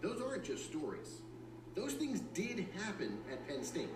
Those 0.00 0.20
aren't 0.20 0.44
just 0.44 0.64
stories. 0.64 1.22
Those 1.76 1.94
things 1.94 2.20
did 2.34 2.66
happen 2.84 3.18
at 3.32 3.46
Penn 3.46 3.62
State. 3.62 3.88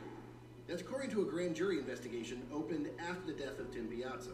That's 0.68 0.82
according 0.82 1.10
to 1.10 1.22
a 1.22 1.24
grand 1.24 1.56
jury 1.56 1.78
investigation 1.78 2.42
opened 2.52 2.88
after 3.08 3.32
the 3.32 3.32
death 3.32 3.58
of 3.58 3.72
Tim 3.72 3.88
Piazza. 3.88 4.30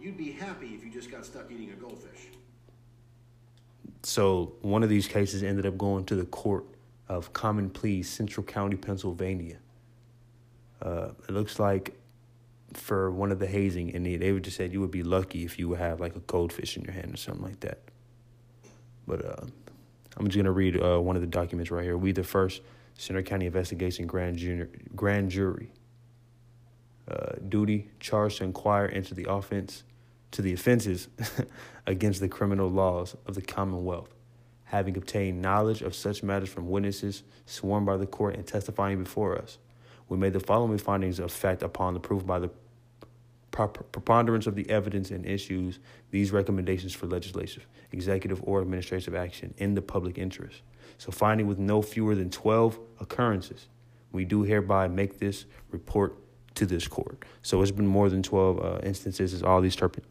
You'd 0.00 0.16
be 0.16 0.32
happy 0.32 0.68
if 0.68 0.84
you 0.84 0.90
just 0.90 1.10
got 1.10 1.26
stuck 1.26 1.50
eating 1.50 1.70
a 1.70 1.74
goldfish. 1.74 2.28
So 4.02 4.54
one 4.60 4.82
of 4.82 4.88
these 4.88 5.08
cases 5.08 5.42
ended 5.42 5.66
up 5.66 5.76
going 5.78 6.04
to 6.06 6.14
the 6.14 6.26
court 6.26 6.64
of 7.08 7.32
common 7.32 7.70
pleas, 7.70 8.08
Centre 8.08 8.42
County, 8.42 8.76
Pennsylvania. 8.76 9.58
Uh, 10.80 11.10
it 11.28 11.30
looks 11.30 11.58
like 11.58 11.98
for 12.72 13.10
one 13.10 13.30
of 13.30 13.38
the 13.38 13.46
hazing, 13.46 13.94
and 13.94 14.04
they, 14.04 14.16
they 14.16 14.38
just 14.40 14.56
said 14.56 14.72
you 14.72 14.80
would 14.80 14.90
be 14.90 15.02
lucky 15.02 15.44
if 15.44 15.58
you 15.58 15.68
would 15.68 15.78
have 15.78 16.00
like 16.00 16.16
a 16.16 16.20
goldfish 16.20 16.76
in 16.76 16.82
your 16.82 16.92
hand 16.92 17.14
or 17.14 17.16
something 17.16 17.44
like 17.44 17.60
that. 17.60 17.78
But 19.06 19.24
uh, 19.24 19.46
I'm 20.16 20.26
just 20.26 20.36
gonna 20.36 20.52
read 20.52 20.80
uh, 20.82 21.00
one 21.00 21.16
of 21.16 21.22
the 21.22 21.28
documents 21.28 21.70
right 21.70 21.84
here. 21.84 21.96
We 21.96 22.12
the 22.12 22.24
first 22.24 22.62
Centre 22.96 23.22
County 23.22 23.46
Investigation 23.46 24.06
Grand, 24.06 24.36
Junior, 24.36 24.70
grand 24.94 25.30
Jury 25.30 25.70
uh, 27.08 27.34
duty 27.48 27.90
charged 28.00 28.38
to 28.38 28.44
inquire 28.44 28.86
into 28.86 29.14
the 29.14 29.26
offense 29.28 29.84
to 30.30 30.42
the 30.42 30.52
offenses 30.52 31.08
against 31.86 32.20
the 32.20 32.28
criminal 32.28 32.68
laws 32.68 33.14
of 33.26 33.34
the 33.36 33.42
Commonwealth, 33.42 34.12
having 34.64 34.96
obtained 34.96 35.40
knowledge 35.40 35.82
of 35.82 35.94
such 35.94 36.22
matters 36.22 36.48
from 36.48 36.68
witnesses 36.68 37.22
sworn 37.46 37.84
by 37.84 37.96
the 37.96 38.06
court 38.06 38.34
and 38.34 38.46
testifying 38.46 39.02
before 39.02 39.38
us. 39.38 39.58
We 40.08 40.16
made 40.16 40.32
the 40.32 40.40
following 40.40 40.78
findings 40.78 41.18
of 41.18 41.32
fact 41.32 41.62
upon 41.62 41.94
the 41.94 42.00
proof 42.00 42.26
by 42.26 42.38
the 42.38 42.50
preponderance 43.50 44.46
of 44.46 44.56
the 44.56 44.68
evidence 44.68 45.10
and 45.10 45.24
issues 45.24 45.78
these 46.10 46.32
recommendations 46.32 46.92
for 46.92 47.06
legislative, 47.06 47.66
executive, 47.92 48.42
or 48.42 48.60
administrative 48.60 49.14
action 49.14 49.54
in 49.58 49.74
the 49.74 49.82
public 49.82 50.18
interest. 50.18 50.62
So, 50.98 51.12
finding 51.12 51.46
with 51.46 51.58
no 51.58 51.82
fewer 51.82 52.14
than 52.14 52.30
12 52.30 52.78
occurrences, 53.00 53.68
we 54.12 54.24
do 54.24 54.42
hereby 54.42 54.88
make 54.88 55.18
this 55.18 55.44
report 55.70 56.16
to 56.56 56.66
this 56.66 56.86
court. 56.86 57.24
So, 57.42 57.62
it's 57.62 57.70
been 57.70 57.86
more 57.86 58.08
than 58.08 58.22
12 58.22 58.64
uh, 58.64 58.78
instances 58.82 59.34
of 59.34 59.44
all 59.44 59.60
these 59.60 59.76
terp- 59.76 60.02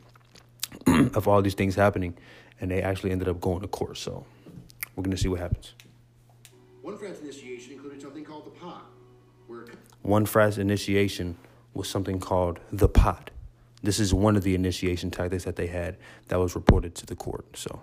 of 1.16 1.28
all 1.28 1.42
these 1.42 1.54
things 1.54 1.76
happening, 1.76 2.18
and 2.60 2.72
they 2.72 2.82
actually 2.82 3.12
ended 3.12 3.28
up 3.28 3.40
going 3.40 3.62
to 3.62 3.68
court. 3.68 3.98
So, 3.98 4.26
we're 4.96 5.04
going 5.04 5.16
to 5.16 5.22
see 5.22 5.28
what 5.28 5.40
happens. 5.40 5.74
One 6.82 6.98
frat's 6.98 7.22
initiation 7.22 7.74
included 7.74 8.02
something 8.02 8.24
called 8.24 8.46
the 8.46 8.60
pot, 8.60 8.86
where 9.48 9.66
one 10.02 10.26
frat's 10.26 10.58
initiation 10.58 11.38
was 11.74 11.88
something 11.88 12.20
called 12.20 12.60
the 12.72 12.90
pot. 12.90 13.32
This 13.82 14.00
is 14.00 14.14
one 14.14 14.36
of 14.36 14.44
the 14.44 14.56
initiation 14.56 15.12
tactics 15.12 15.44
that 15.44 15.56
they 15.56 15.68
had 15.68 15.98
that 16.28 16.40
was 16.40 16.56
reported 16.56 16.96
to 16.96 17.06
the 17.06 17.16
court. 17.16 17.46
So, 17.58 17.82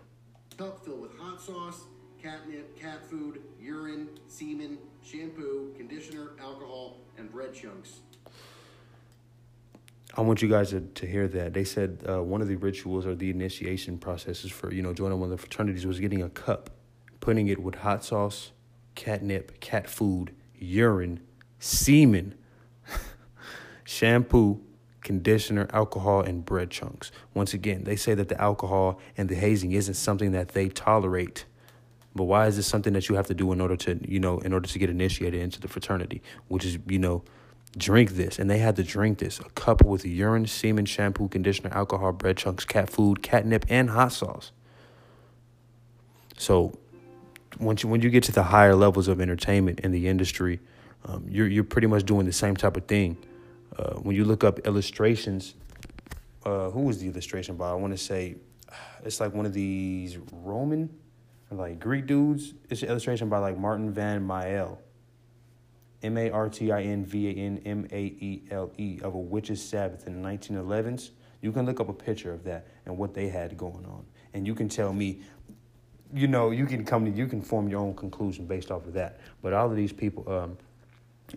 cup 0.56 0.84
filled 0.84 1.00
with 1.00 1.16
hot 1.18 1.40
sauce, 1.40 1.84
catnip, 2.22 2.78
cat 2.78 3.08
food, 3.08 3.40
urine, 3.60 4.08
semen, 4.26 4.78
shampoo, 5.02 5.74
conditioner, 5.76 6.30
alcohol, 6.40 6.98
and 7.18 7.30
bread 7.30 7.54
chunks. 7.54 8.00
I 10.16 10.22
want 10.22 10.42
you 10.42 10.48
guys 10.48 10.70
to, 10.70 10.80
to 10.80 11.06
hear 11.06 11.28
that. 11.28 11.54
They 11.54 11.64
said 11.64 12.04
uh, 12.08 12.22
one 12.22 12.40
of 12.42 12.48
the 12.48 12.56
rituals 12.56 13.06
or 13.06 13.14
the 13.14 13.30
initiation 13.30 13.96
processes 13.96 14.50
for, 14.50 14.72
you 14.72 14.82
know, 14.82 14.92
joining 14.92 15.20
one 15.20 15.30
of 15.30 15.38
the 15.38 15.38
fraternities 15.38 15.86
was 15.86 16.00
getting 16.00 16.22
a 16.22 16.28
cup, 16.28 16.70
putting 17.20 17.48
it 17.48 17.62
with 17.62 17.76
hot 17.76 18.04
sauce, 18.04 18.50
catnip, 18.94 19.60
cat 19.60 19.88
food, 19.88 20.34
urine, 20.58 21.20
semen, 21.58 22.34
shampoo, 23.84 24.60
conditioner, 25.02 25.68
alcohol, 25.72 26.20
and 26.20 26.44
bread 26.44 26.70
chunks. 26.70 27.10
Once 27.34 27.54
again, 27.54 27.84
they 27.84 27.96
say 27.96 28.14
that 28.14 28.28
the 28.28 28.40
alcohol 28.40 29.00
and 29.16 29.28
the 29.28 29.34
hazing 29.34 29.72
isn't 29.72 29.94
something 29.94 30.32
that 30.32 30.48
they 30.48 30.68
tolerate. 30.68 31.44
But 32.14 32.24
why 32.24 32.46
is 32.46 32.56
this 32.56 32.66
something 32.66 32.92
that 32.94 33.08
you 33.08 33.14
have 33.14 33.26
to 33.28 33.34
do 33.34 33.52
in 33.52 33.60
order 33.60 33.76
to, 33.76 34.00
you 34.06 34.18
know, 34.18 34.38
in 34.40 34.52
order 34.52 34.68
to 34.68 34.78
get 34.78 34.90
initiated 34.90 35.40
into 35.40 35.60
the 35.60 35.68
fraternity, 35.68 36.22
which 36.48 36.64
is, 36.64 36.78
you 36.86 36.98
know, 36.98 37.22
drink 37.76 38.12
this. 38.12 38.38
And 38.38 38.50
they 38.50 38.58
had 38.58 38.76
to 38.76 38.82
drink 38.82 39.18
this 39.18 39.38
a 39.38 39.44
cup 39.50 39.84
with 39.84 40.04
urine, 40.04 40.46
semen, 40.46 40.86
shampoo, 40.86 41.28
conditioner, 41.28 41.70
alcohol, 41.72 42.12
bread 42.12 42.36
chunks, 42.36 42.64
cat 42.64 42.90
food, 42.90 43.22
catnip, 43.22 43.64
and 43.68 43.90
hot 43.90 44.12
sauce. 44.12 44.50
So 46.36 46.78
once 47.58 47.82
you, 47.82 47.88
when 47.88 48.00
you 48.00 48.10
get 48.10 48.22
to 48.24 48.32
the 48.32 48.44
higher 48.44 48.74
levels 48.74 49.08
of 49.08 49.20
entertainment 49.20 49.80
in 49.80 49.92
the 49.92 50.08
industry, 50.08 50.60
um, 51.06 51.24
you're, 51.28 51.48
you're 51.48 51.64
pretty 51.64 51.86
much 51.86 52.04
doing 52.04 52.26
the 52.26 52.32
same 52.32 52.56
type 52.56 52.76
of 52.76 52.86
thing 52.86 53.16
uh, 53.78 53.94
when 53.94 54.16
you 54.16 54.24
look 54.24 54.44
up 54.44 54.66
illustrations, 54.66 55.54
uh, 56.44 56.70
who 56.70 56.82
was 56.82 56.98
the 56.98 57.08
illustration 57.08 57.56
by? 57.56 57.70
I 57.70 57.74
want 57.74 57.92
to 57.92 57.98
say 57.98 58.36
it's 59.04 59.20
like 59.20 59.34
one 59.34 59.46
of 59.46 59.52
these 59.52 60.18
Roman, 60.32 60.90
like 61.50 61.80
Greek 61.80 62.06
dudes. 62.06 62.54
It's 62.68 62.82
an 62.82 62.88
illustration 62.88 63.28
by 63.28 63.38
like 63.38 63.58
Martin 63.58 63.92
Van 63.92 64.26
Maele. 64.26 64.78
M 66.02 66.16
A 66.16 66.30
R 66.30 66.48
T 66.48 66.72
I 66.72 66.82
N 66.82 67.04
V 67.04 67.28
A 67.28 67.32
N 67.32 67.60
M 67.66 67.86
A 67.92 68.00
E 68.00 68.42
L 68.50 68.72
E 68.78 69.00
of 69.02 69.14
a 69.14 69.18
witch's 69.18 69.62
Sabbath 69.62 70.06
in 70.06 70.22
the 70.22 70.28
1911s. 70.28 71.10
You 71.42 71.52
can 71.52 71.66
look 71.66 71.78
up 71.78 71.90
a 71.90 71.92
picture 71.92 72.32
of 72.32 72.44
that 72.44 72.66
and 72.86 72.96
what 72.96 73.12
they 73.12 73.28
had 73.28 73.56
going 73.58 73.84
on, 73.84 74.06
and 74.32 74.46
you 74.46 74.54
can 74.54 74.68
tell 74.68 74.92
me. 74.92 75.20
You 76.12 76.26
know, 76.26 76.50
you 76.50 76.66
can 76.66 76.84
come 76.84 77.04
to 77.04 77.10
you 77.10 77.26
can 77.26 77.40
form 77.40 77.68
your 77.68 77.80
own 77.80 77.94
conclusion 77.94 78.46
based 78.46 78.70
off 78.70 78.86
of 78.86 78.94
that. 78.94 79.20
But 79.42 79.52
all 79.52 79.70
of 79.70 79.76
these 79.76 79.92
people, 79.92 80.30
um, 80.30 80.58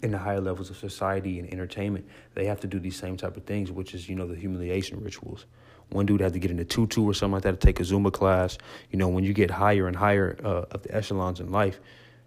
in 0.01 0.11
the 0.11 0.17
higher 0.17 0.41
levels 0.41 0.69
of 0.69 0.77
society 0.77 1.39
and 1.39 1.51
entertainment, 1.51 2.05
they 2.33 2.45
have 2.45 2.59
to 2.61 2.67
do 2.67 2.79
these 2.79 2.95
same 2.95 3.15
type 3.15 3.37
of 3.37 3.43
things, 3.43 3.71
which 3.71 3.93
is, 3.93 4.09
you 4.09 4.15
know, 4.15 4.25
the 4.25 4.35
humiliation 4.35 4.99
rituals. 5.03 5.45
One 5.89 6.05
dude 6.05 6.21
had 6.21 6.33
to 6.33 6.39
get 6.39 6.49
in 6.49 6.57
a 6.59 6.65
tutu 6.65 7.03
or 7.03 7.13
something 7.13 7.33
like 7.33 7.43
that 7.43 7.59
to 7.59 7.67
take 7.67 7.79
a 7.79 7.83
Zumba 7.83 8.11
class. 8.11 8.57
You 8.89 8.97
know, 8.97 9.07
when 9.07 9.23
you 9.23 9.33
get 9.33 9.51
higher 9.51 9.87
and 9.87 9.95
higher 9.95 10.37
uh, 10.43 10.65
of 10.71 10.81
the 10.83 10.95
echelons 10.95 11.39
in 11.39 11.51
life, 11.51 11.79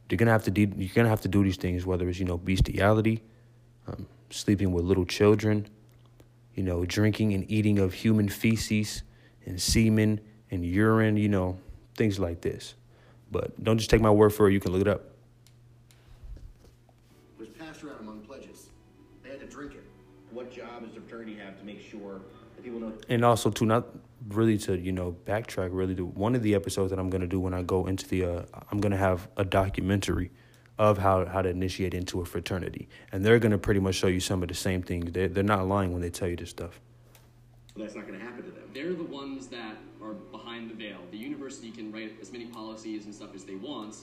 you're 0.09 0.19
gonna 0.19 0.31
have 0.31 0.45
to 0.45 0.53
de- 0.53 0.73
you're 0.77 0.95
gonna 0.95 1.09
have 1.09 1.23
to 1.23 1.29
do 1.29 1.43
these 1.43 1.57
things, 1.57 1.85
whether 1.85 2.09
it's 2.09 2.21
you 2.21 2.25
know 2.25 2.39
bestiality, 2.39 3.23
um, 3.89 4.07
sleeping 4.31 4.73
with 4.73 4.85
little 4.85 5.05
children, 5.05 5.67
you 6.55 6.63
know, 6.63 6.85
drinking 6.85 7.33
and 7.33 7.51
eating 7.51 7.81
of 7.81 7.93
human 7.93 8.29
feces 8.29 9.03
and 9.45 9.61
semen 9.61 10.21
and 10.53 10.65
urine, 10.65 11.17
you 11.17 11.29
know, 11.29 11.59
things 11.97 12.19
like 12.19 12.41
this. 12.41 12.75
But 13.31 13.63
don't 13.63 13.79
just 13.79 13.91
take 13.91 14.01
my 14.01 14.11
word 14.11 14.31
for 14.31 14.49
it. 14.49 14.53
You 14.53 14.61
can 14.61 14.73
look 14.73 14.83
it 14.83 14.89
up. 14.89 15.03
There's 17.39 17.51
pasture 17.51 17.91
out 17.91 18.01
among 18.01 18.21
pledges. 18.21 18.69
They 19.25 19.31
had 19.31 19.41
to 19.41 19.47
drink 19.47 19.73
it. 19.73 19.85
what 20.31 20.53
job 20.53 20.85
does 20.85 20.95
the 20.95 21.01
fraternity 21.01 21.37
have 21.37 21.59
to 21.59 21.65
make 21.65 21.81
sure 21.81 22.21
that 22.55 22.63
people 22.63 22.79
know? 22.79 22.93
And 23.09 23.25
also, 23.25 23.51
to 23.51 23.65
not 23.65 23.87
really 24.29 24.59
to 24.59 24.79
you 24.79 24.93
know 24.93 25.17
backtrack, 25.25 25.71
really 25.73 25.95
to 25.97 26.07
one 26.07 26.35
of 26.35 26.43
the 26.43 26.55
episodes 26.55 26.91
that 26.91 26.99
I'm 26.99 27.11
gonna 27.11 27.27
do 27.27 27.41
when 27.41 27.55
I 27.55 27.63
go 27.63 27.87
into 27.87 28.07
the, 28.09 28.25
uh, 28.25 28.43
I'm 28.71 28.79
gonna 28.79 28.97
have 28.97 29.29
a 29.37 29.45
documentary 29.45 30.31
of 30.79 30.99
how 30.99 31.25
how 31.27 31.43
to 31.43 31.49
initiate 31.49 31.95
into 31.95 32.21
a 32.21 32.25
fraternity, 32.25 32.89
and 33.11 33.25
they're 33.25 33.39
gonna 33.39 33.59
pretty 33.59 33.81
much 33.81 33.97
show 33.97 34.09
you 34.09 34.21
some 34.21 34.43
of 34.43 34.49
the 34.49 34.55
same 34.55 34.83
things. 34.83 35.11
They're 35.13 35.29
they're 35.29 35.43
not 35.43 35.67
lying 35.67 35.93
when 35.93 36.03
they 36.03 36.11
tell 36.11 36.29
you 36.29 36.37
this 36.37 36.51
stuff. 36.51 36.81
Well, 37.77 37.85
that's 37.85 37.95
not 37.95 38.07
gonna 38.07 38.19
happen 38.19 38.43
to 38.45 38.51
them. 38.51 38.71
They're 38.73 38.95
the 38.95 39.05
ones 39.05 39.49
that 39.49 39.77
are 40.03 40.15
behind 40.15 40.71
the 40.71 40.75
veil. 40.75 40.99
The 41.11 41.19
university 41.19 41.71
can 41.71 41.93
write 41.93 42.15
as 42.23 42.33
many 42.33 42.47
policies 42.47 43.05
and 43.05 43.15
stuff 43.15 43.35
as 43.35 43.45
they 43.45 43.57
want, 43.57 43.97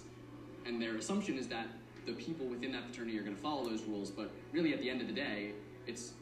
and 0.65 0.79
their 0.79 0.95
assumption 0.95 1.37
is 1.37 1.47
that 1.47 1.67
the 2.05 2.13
people 2.13 2.45
within 2.45 2.71
that 2.73 2.85
fraternity 2.85 3.17
are 3.17 3.23
going 3.23 3.35
to 3.35 3.41
follow 3.41 3.67
those 3.67 3.83
rules. 3.83 4.11
But 4.11 4.29
really, 4.51 4.73
at 4.73 4.81
the 4.81 4.89
end 4.89 5.01
of 5.01 5.07
the 5.07 5.13
day, 5.13 5.53
it's 5.87 6.13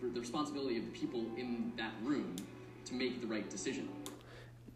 the 0.00 0.20
responsibility 0.20 0.78
of 0.78 0.84
the 0.84 0.98
people 0.98 1.26
in 1.36 1.72
that 1.76 1.92
room 2.02 2.36
to 2.86 2.94
make 2.94 3.20
the 3.20 3.26
right 3.26 3.48
decision. 3.50 3.88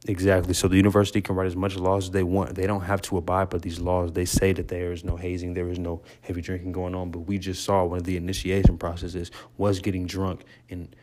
Exactly. 0.07 0.53
So 0.53 0.69
the 0.69 0.77
university 0.77 1.23
can 1.23 1.35
write 1.35 1.47
as 1.47 1.57
much 1.57 1.77
laws 1.77 2.05
as 2.05 2.11
they 2.11 2.23
want. 2.23 2.55
They 2.55 2.67
don't 2.67 2.83
have 2.83 3.01
to 3.03 3.17
abide 3.17 3.49
by 3.49 3.57
these 3.59 3.81
laws. 3.81 4.13
They 4.13 4.27
say 4.27 4.53
that 4.53 4.69
there 4.69 4.93
is 4.93 5.03
no 5.03 5.17
hazing, 5.17 5.55
there 5.55 5.71
is 5.71 5.79
no 5.79 6.03
heavy 6.21 6.43
drinking 6.43 6.73
going 6.73 6.95
on. 6.95 7.11
But 7.11 7.21
we 7.21 7.39
just 7.39 7.65
saw 7.65 7.85
one 7.85 7.99
of 7.99 8.05
the 8.05 8.19
initiation 8.19 8.77
processes 8.77 9.31
was 9.57 9.81
getting 9.81 10.07
drunk, 10.07 10.45
and 10.69 10.95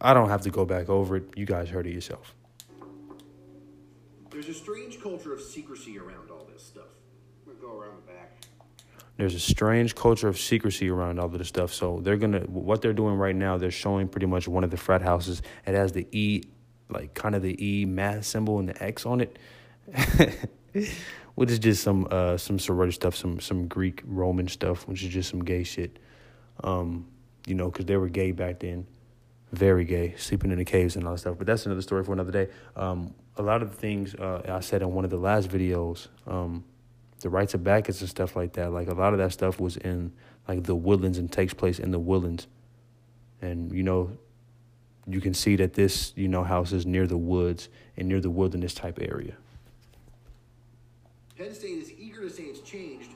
I 0.00 0.14
don't 0.14 0.28
have 0.28 0.42
to 0.42 0.50
go 0.50 0.64
back 0.64 0.88
over 0.88 1.16
it. 1.16 1.24
You 1.36 1.46
guys 1.46 1.68
heard 1.68 1.86
it 1.86 1.94
yourself. 1.94 2.34
There's 4.30 4.48
a 4.48 4.54
strange 4.54 5.00
culture 5.00 5.32
of 5.32 5.40
secrecy 5.40 5.98
around 5.98 6.30
all 6.30 6.46
this 6.52 6.62
stuff. 6.62 6.88
We'll 7.46 7.56
go 7.56 7.78
around 7.78 7.96
the 7.96 8.12
back. 8.12 8.44
There's 9.16 9.34
a 9.34 9.40
strange 9.40 9.94
culture 9.94 10.28
of 10.28 10.38
secrecy 10.38 10.90
around 10.90 11.18
all 11.18 11.26
of 11.26 11.38
this 11.38 11.48
stuff. 11.48 11.72
So 11.72 12.00
they're 12.00 12.18
gonna 12.18 12.40
what 12.40 12.82
they're 12.82 12.92
doing 12.92 13.14
right 13.14 13.34
now. 13.34 13.56
They're 13.56 13.70
showing 13.70 14.08
pretty 14.08 14.26
much 14.26 14.46
one 14.46 14.62
of 14.62 14.70
the 14.70 14.76
frat 14.76 15.00
houses. 15.00 15.40
It 15.66 15.74
has 15.74 15.92
the 15.92 16.06
E 16.12 16.42
like 16.90 17.14
kind 17.14 17.34
of 17.34 17.42
the 17.42 17.56
E 17.64 17.86
math 17.86 18.26
symbol 18.26 18.58
and 18.58 18.68
the 18.68 18.82
X 18.82 19.06
on 19.06 19.22
it, 19.22 19.38
which 21.34 21.50
is 21.50 21.58
just 21.58 21.82
some 21.82 22.06
uh 22.10 22.36
some 22.36 22.58
sorority 22.58 22.92
stuff, 22.92 23.16
some 23.16 23.40
some 23.40 23.68
Greek 23.68 24.02
Roman 24.04 24.48
stuff, 24.48 24.86
which 24.86 25.02
is 25.02 25.08
just 25.08 25.30
some 25.30 25.44
gay 25.44 25.64
shit. 25.64 25.98
Um, 26.62 27.06
you 27.46 27.54
know, 27.54 27.70
because 27.70 27.86
they 27.86 27.96
were 27.96 28.08
gay 28.08 28.32
back 28.32 28.60
then, 28.60 28.86
very 29.52 29.84
gay, 29.84 30.14
sleeping 30.16 30.50
in 30.50 30.58
the 30.58 30.64
caves 30.64 30.96
and 30.96 31.06
all 31.06 31.12
that 31.12 31.18
stuff. 31.18 31.36
But 31.38 31.46
that's 31.46 31.66
another 31.66 31.82
story 31.82 32.04
for 32.04 32.12
another 32.12 32.32
day. 32.32 32.48
Um, 32.74 33.14
a 33.36 33.42
lot 33.42 33.62
of 33.62 33.70
the 33.70 33.76
things 33.76 34.14
uh, 34.14 34.42
I 34.48 34.60
said 34.60 34.82
in 34.82 34.92
one 34.92 35.04
of 35.04 35.10
the 35.10 35.18
last 35.18 35.48
videos, 35.48 36.08
um, 36.26 36.64
the 37.20 37.28
rites 37.28 37.54
of 37.54 37.64
Bacchus 37.64 38.00
and 38.00 38.10
stuff 38.10 38.36
like 38.36 38.54
that. 38.54 38.72
Like 38.72 38.88
a 38.88 38.94
lot 38.94 39.12
of 39.12 39.18
that 39.18 39.32
stuff 39.32 39.60
was 39.60 39.76
in 39.76 40.12
like 40.48 40.64
the 40.64 40.74
woodlands 40.74 41.18
and 41.18 41.30
takes 41.30 41.54
place 41.54 41.78
in 41.78 41.90
the 41.90 41.98
woodlands, 41.98 42.46
and 43.40 43.72
you 43.72 43.82
know 43.82 44.16
you 45.06 45.20
can 45.20 45.34
see 45.34 45.56
that 45.56 45.74
this, 45.74 46.12
you 46.16 46.28
know, 46.28 46.42
house 46.42 46.72
is 46.72 46.84
near 46.84 47.06
the 47.06 47.16
woods 47.16 47.68
and 47.96 48.08
near 48.08 48.20
the 48.20 48.30
wilderness 48.30 48.74
type 48.74 48.98
area. 49.00 49.34
Penn 51.38 51.54
State 51.54 51.78
is 51.78 51.92
eager 51.92 52.22
to 52.22 52.30
say 52.30 52.44
it's 52.44 52.60
changed, 52.60 53.10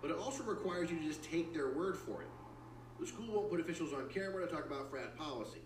but 0.00 0.10
it 0.10 0.16
also 0.16 0.42
requires 0.44 0.90
you 0.90 0.98
to 0.98 1.04
just 1.04 1.22
take 1.22 1.52
their 1.52 1.68
word 1.70 1.96
for 1.96 2.22
it. 2.22 2.28
The 2.98 3.06
school 3.06 3.34
won't 3.34 3.50
put 3.50 3.60
officials 3.60 3.92
on 3.92 4.08
camera 4.08 4.46
to 4.46 4.52
talk 4.52 4.64
about 4.64 4.90
frat 4.90 5.16
policy. 5.18 5.60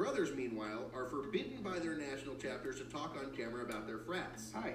Brothers, 0.00 0.34
meanwhile, 0.34 0.90
are 0.94 1.04
forbidden 1.04 1.60
by 1.62 1.78
their 1.78 1.94
national 1.94 2.34
chapters 2.36 2.78
to 2.78 2.84
talk 2.84 3.18
on 3.22 3.36
camera 3.36 3.66
about 3.66 3.86
their 3.86 3.98
frats. 3.98 4.50
Hi. 4.54 4.72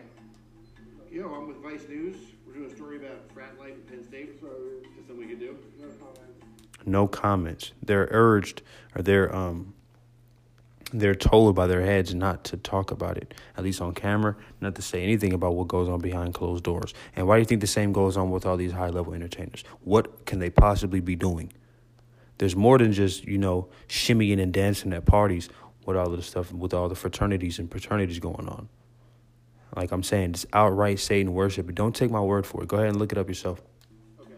Yo, 1.12 1.34
I'm 1.34 1.48
with 1.48 1.58
Vice 1.64 1.90
News. 1.90 2.16
We're 2.46 2.54
doing 2.54 2.72
a 2.72 2.76
story 2.76 2.98
about 2.98 3.32
frat 3.34 3.58
life 3.60 3.72
at 3.72 3.88
Penn 3.88 4.04
State. 4.08 4.40
So, 4.40 4.46
is 4.84 4.96
something 4.96 5.18
we 5.18 5.26
can 5.26 5.40
do? 5.40 5.58
No 5.80 5.88
comments. 5.88 6.46
No 6.86 7.08
comments. 7.08 7.72
They're 7.82 8.08
urged, 8.12 8.62
or 8.96 9.02
they're 9.02 9.36
um, 9.36 9.74
they're 10.94 11.16
told 11.16 11.56
by 11.56 11.66
their 11.66 11.82
heads 11.82 12.14
not 12.14 12.44
to 12.44 12.58
talk 12.58 12.92
about 12.92 13.18
it, 13.18 13.34
at 13.58 13.64
least 13.64 13.82
on 13.82 13.96
camera, 13.96 14.36
not 14.62 14.76
to 14.76 14.84
say 14.84 15.02
anything 15.02 15.34
about 15.34 15.56
what 15.56 15.68
goes 15.68 15.90
on 15.90 16.02
behind 16.02 16.36
closed 16.36 16.64
doors. 16.64 16.94
And 17.16 17.28
why 17.28 17.38
do 17.38 17.40
you 17.40 17.46
think 17.46 17.62
the 17.62 17.68
same 17.68 17.94
goes 17.94 18.16
on 18.16 18.30
with 18.30 18.46
all 18.46 18.58
these 18.58 18.74
high 18.74 18.90
level 18.90 19.16
entertainers? 19.16 19.64
What 19.84 20.28
can 20.28 20.38
they 20.38 20.52
possibly 20.52 21.00
be 21.00 21.16
doing? 21.16 21.52
There's 22.38 22.56
more 22.56 22.78
than 22.78 22.92
just, 22.92 23.26
you 23.26 23.38
know, 23.38 23.70
shimmying 23.88 24.42
and 24.42 24.52
dancing 24.54 24.92
at 24.94 25.06
parties 25.06 25.50
with 25.86 25.96
all 25.96 26.12
of 26.12 26.18
the 26.18 26.24
stuff, 26.24 26.52
with 26.52 26.74
all 26.74 26.90
the 26.90 26.96
fraternities 26.96 27.60
and 27.60 27.72
fraternities 27.72 28.20
going 28.20 28.48
on. 28.50 28.68
Like 29.76 29.92
I'm 29.92 30.04
saying, 30.04 30.32
it's 30.32 30.46
outright 30.54 31.00
Satan 31.00 31.34
worship. 31.34 31.66
But 31.66 31.76
don't 31.76 31.96
take 31.96 32.12
my 32.12 32.22
word 32.22 32.46
for 32.46 32.64
it. 32.64 32.68
Go 32.68 32.78
ahead 32.78 32.90
and 32.90 32.98
look 32.98 33.12
it 33.12 33.18
up 33.18 33.28
yourself. 33.28 33.62
Okay. 34.20 34.32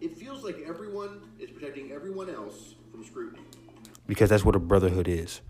It 0.00 0.18
feels 0.18 0.42
like 0.42 0.64
everyone 0.66 1.20
is 1.38 1.50
protecting 1.50 1.92
everyone 1.92 2.30
else 2.30 2.74
from 2.90 3.04
scrutiny. 3.04 3.42
Because 4.06 4.30
that's 4.30 4.44
what 4.44 4.56
a 4.56 4.58
brotherhood 4.58 5.08
is. 5.08 5.40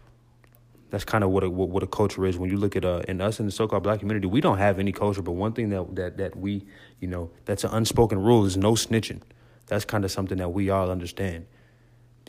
That's 0.90 1.04
kind 1.04 1.22
of 1.22 1.30
what 1.30 1.44
a, 1.44 1.50
what, 1.50 1.68
what 1.68 1.82
a 1.84 1.86
culture 1.86 2.26
is. 2.26 2.36
When 2.36 2.50
you 2.50 2.56
look 2.56 2.74
at 2.74 2.84
uh, 2.84 3.02
in 3.06 3.20
us 3.20 3.38
in 3.38 3.46
the 3.46 3.52
so-called 3.52 3.84
black 3.84 4.00
community, 4.00 4.26
we 4.26 4.40
don't 4.40 4.58
have 4.58 4.80
any 4.80 4.90
culture. 4.90 5.22
But 5.22 5.32
one 5.32 5.52
thing 5.52 5.70
that 5.70 5.94
that 5.94 6.16
that 6.16 6.36
we, 6.36 6.66
you 6.98 7.06
know, 7.06 7.30
that's 7.44 7.62
an 7.62 7.70
unspoken 7.72 8.20
rule 8.20 8.44
is 8.44 8.56
no 8.56 8.72
snitching. 8.72 9.22
That's 9.66 9.84
kind 9.84 10.04
of 10.04 10.10
something 10.10 10.38
that 10.38 10.48
we 10.48 10.68
all 10.68 10.90
understand. 10.90 11.46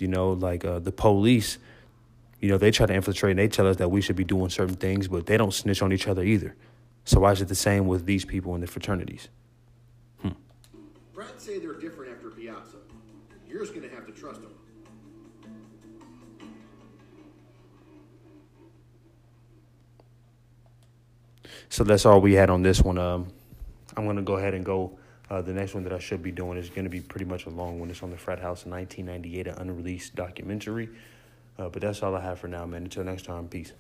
You 0.02 0.08
know, 0.08 0.32
like 0.32 0.66
uh, 0.66 0.80
the 0.80 0.92
police, 0.92 1.60
you 2.40 2.50
know, 2.50 2.58
they 2.58 2.72
try 2.72 2.88
to 2.88 2.94
infiltrate 2.94 3.32
and 3.32 3.40
they 3.40 3.48
tell 3.48 3.68
us 3.68 3.78
that 3.78 3.90
we 3.90 4.02
should 4.02 4.16
be 4.16 4.24
doing 4.24 4.50
certain 4.50 4.76
things, 4.76 5.08
but 5.08 5.28
they 5.28 5.38
don't 5.38 5.54
snitch 5.54 5.84
on 5.84 5.94
each 5.94 6.08
other 6.08 6.24
either. 6.24 6.56
So 7.06 7.20
why 7.20 7.32
is 7.32 7.42
it 7.42 7.48
the 7.48 7.56
same 7.56 7.86
with 7.86 8.08
these 8.08 8.26
people 8.26 8.56
in 8.56 8.62
the 8.62 8.68
fraternities? 8.68 9.30
Hmm. 10.24 10.30
Brats 11.14 11.44
say 11.44 11.60
they're 11.60 11.74
different 11.74 12.14
after 12.16 12.32
Piazza. 12.32 12.78
You're 13.48 13.60
just 13.60 13.76
going 13.76 13.88
to 13.88 13.96
have 13.96 14.08
to 14.08 14.12
trust 14.12 14.42
them. 14.42 14.52
So 21.70 21.84
that's 21.84 22.06
all 22.06 22.22
we 22.22 22.34
had 22.34 22.50
on 22.50 22.64
this 22.64 22.82
one. 22.82 22.98
Um, 22.98 23.28
I'm 23.96 24.06
going 24.06 24.16
to 24.16 24.24
go 24.24 24.38
ahead 24.38 24.56
and 24.56 24.66
go. 24.66 24.98
Uh, 25.32 25.42
the 25.42 25.54
next 25.54 25.74
one 25.74 25.82
that 25.86 25.94
I 25.94 26.00
should 26.00 26.22
be 26.22 26.34
doing 26.34 26.58
is 26.58 26.70
going 26.70 26.84
to 26.84 26.90
be 26.90 27.00
pretty 27.00 27.24
much 27.24 27.46
a 27.46 27.50
long 27.50 27.80
one. 27.80 27.90
It's 27.90 28.04
on 28.04 28.10
the 28.12 28.18
Frat 28.18 28.40
House 28.40 28.66
in 28.66 28.72
1998, 28.72 29.48
an 29.48 29.54
unreleased 29.60 30.14
documentary. 30.14 30.90
Uh, 31.58 31.70
but 31.70 31.82
that's 31.82 32.04
all 32.04 32.14
I 32.18 32.20
have 32.20 32.40
for 32.40 32.50
now, 32.50 32.66
man. 32.66 32.84
Until 32.84 33.06
next 33.06 33.24
time, 33.24 33.48
peace. 33.48 33.72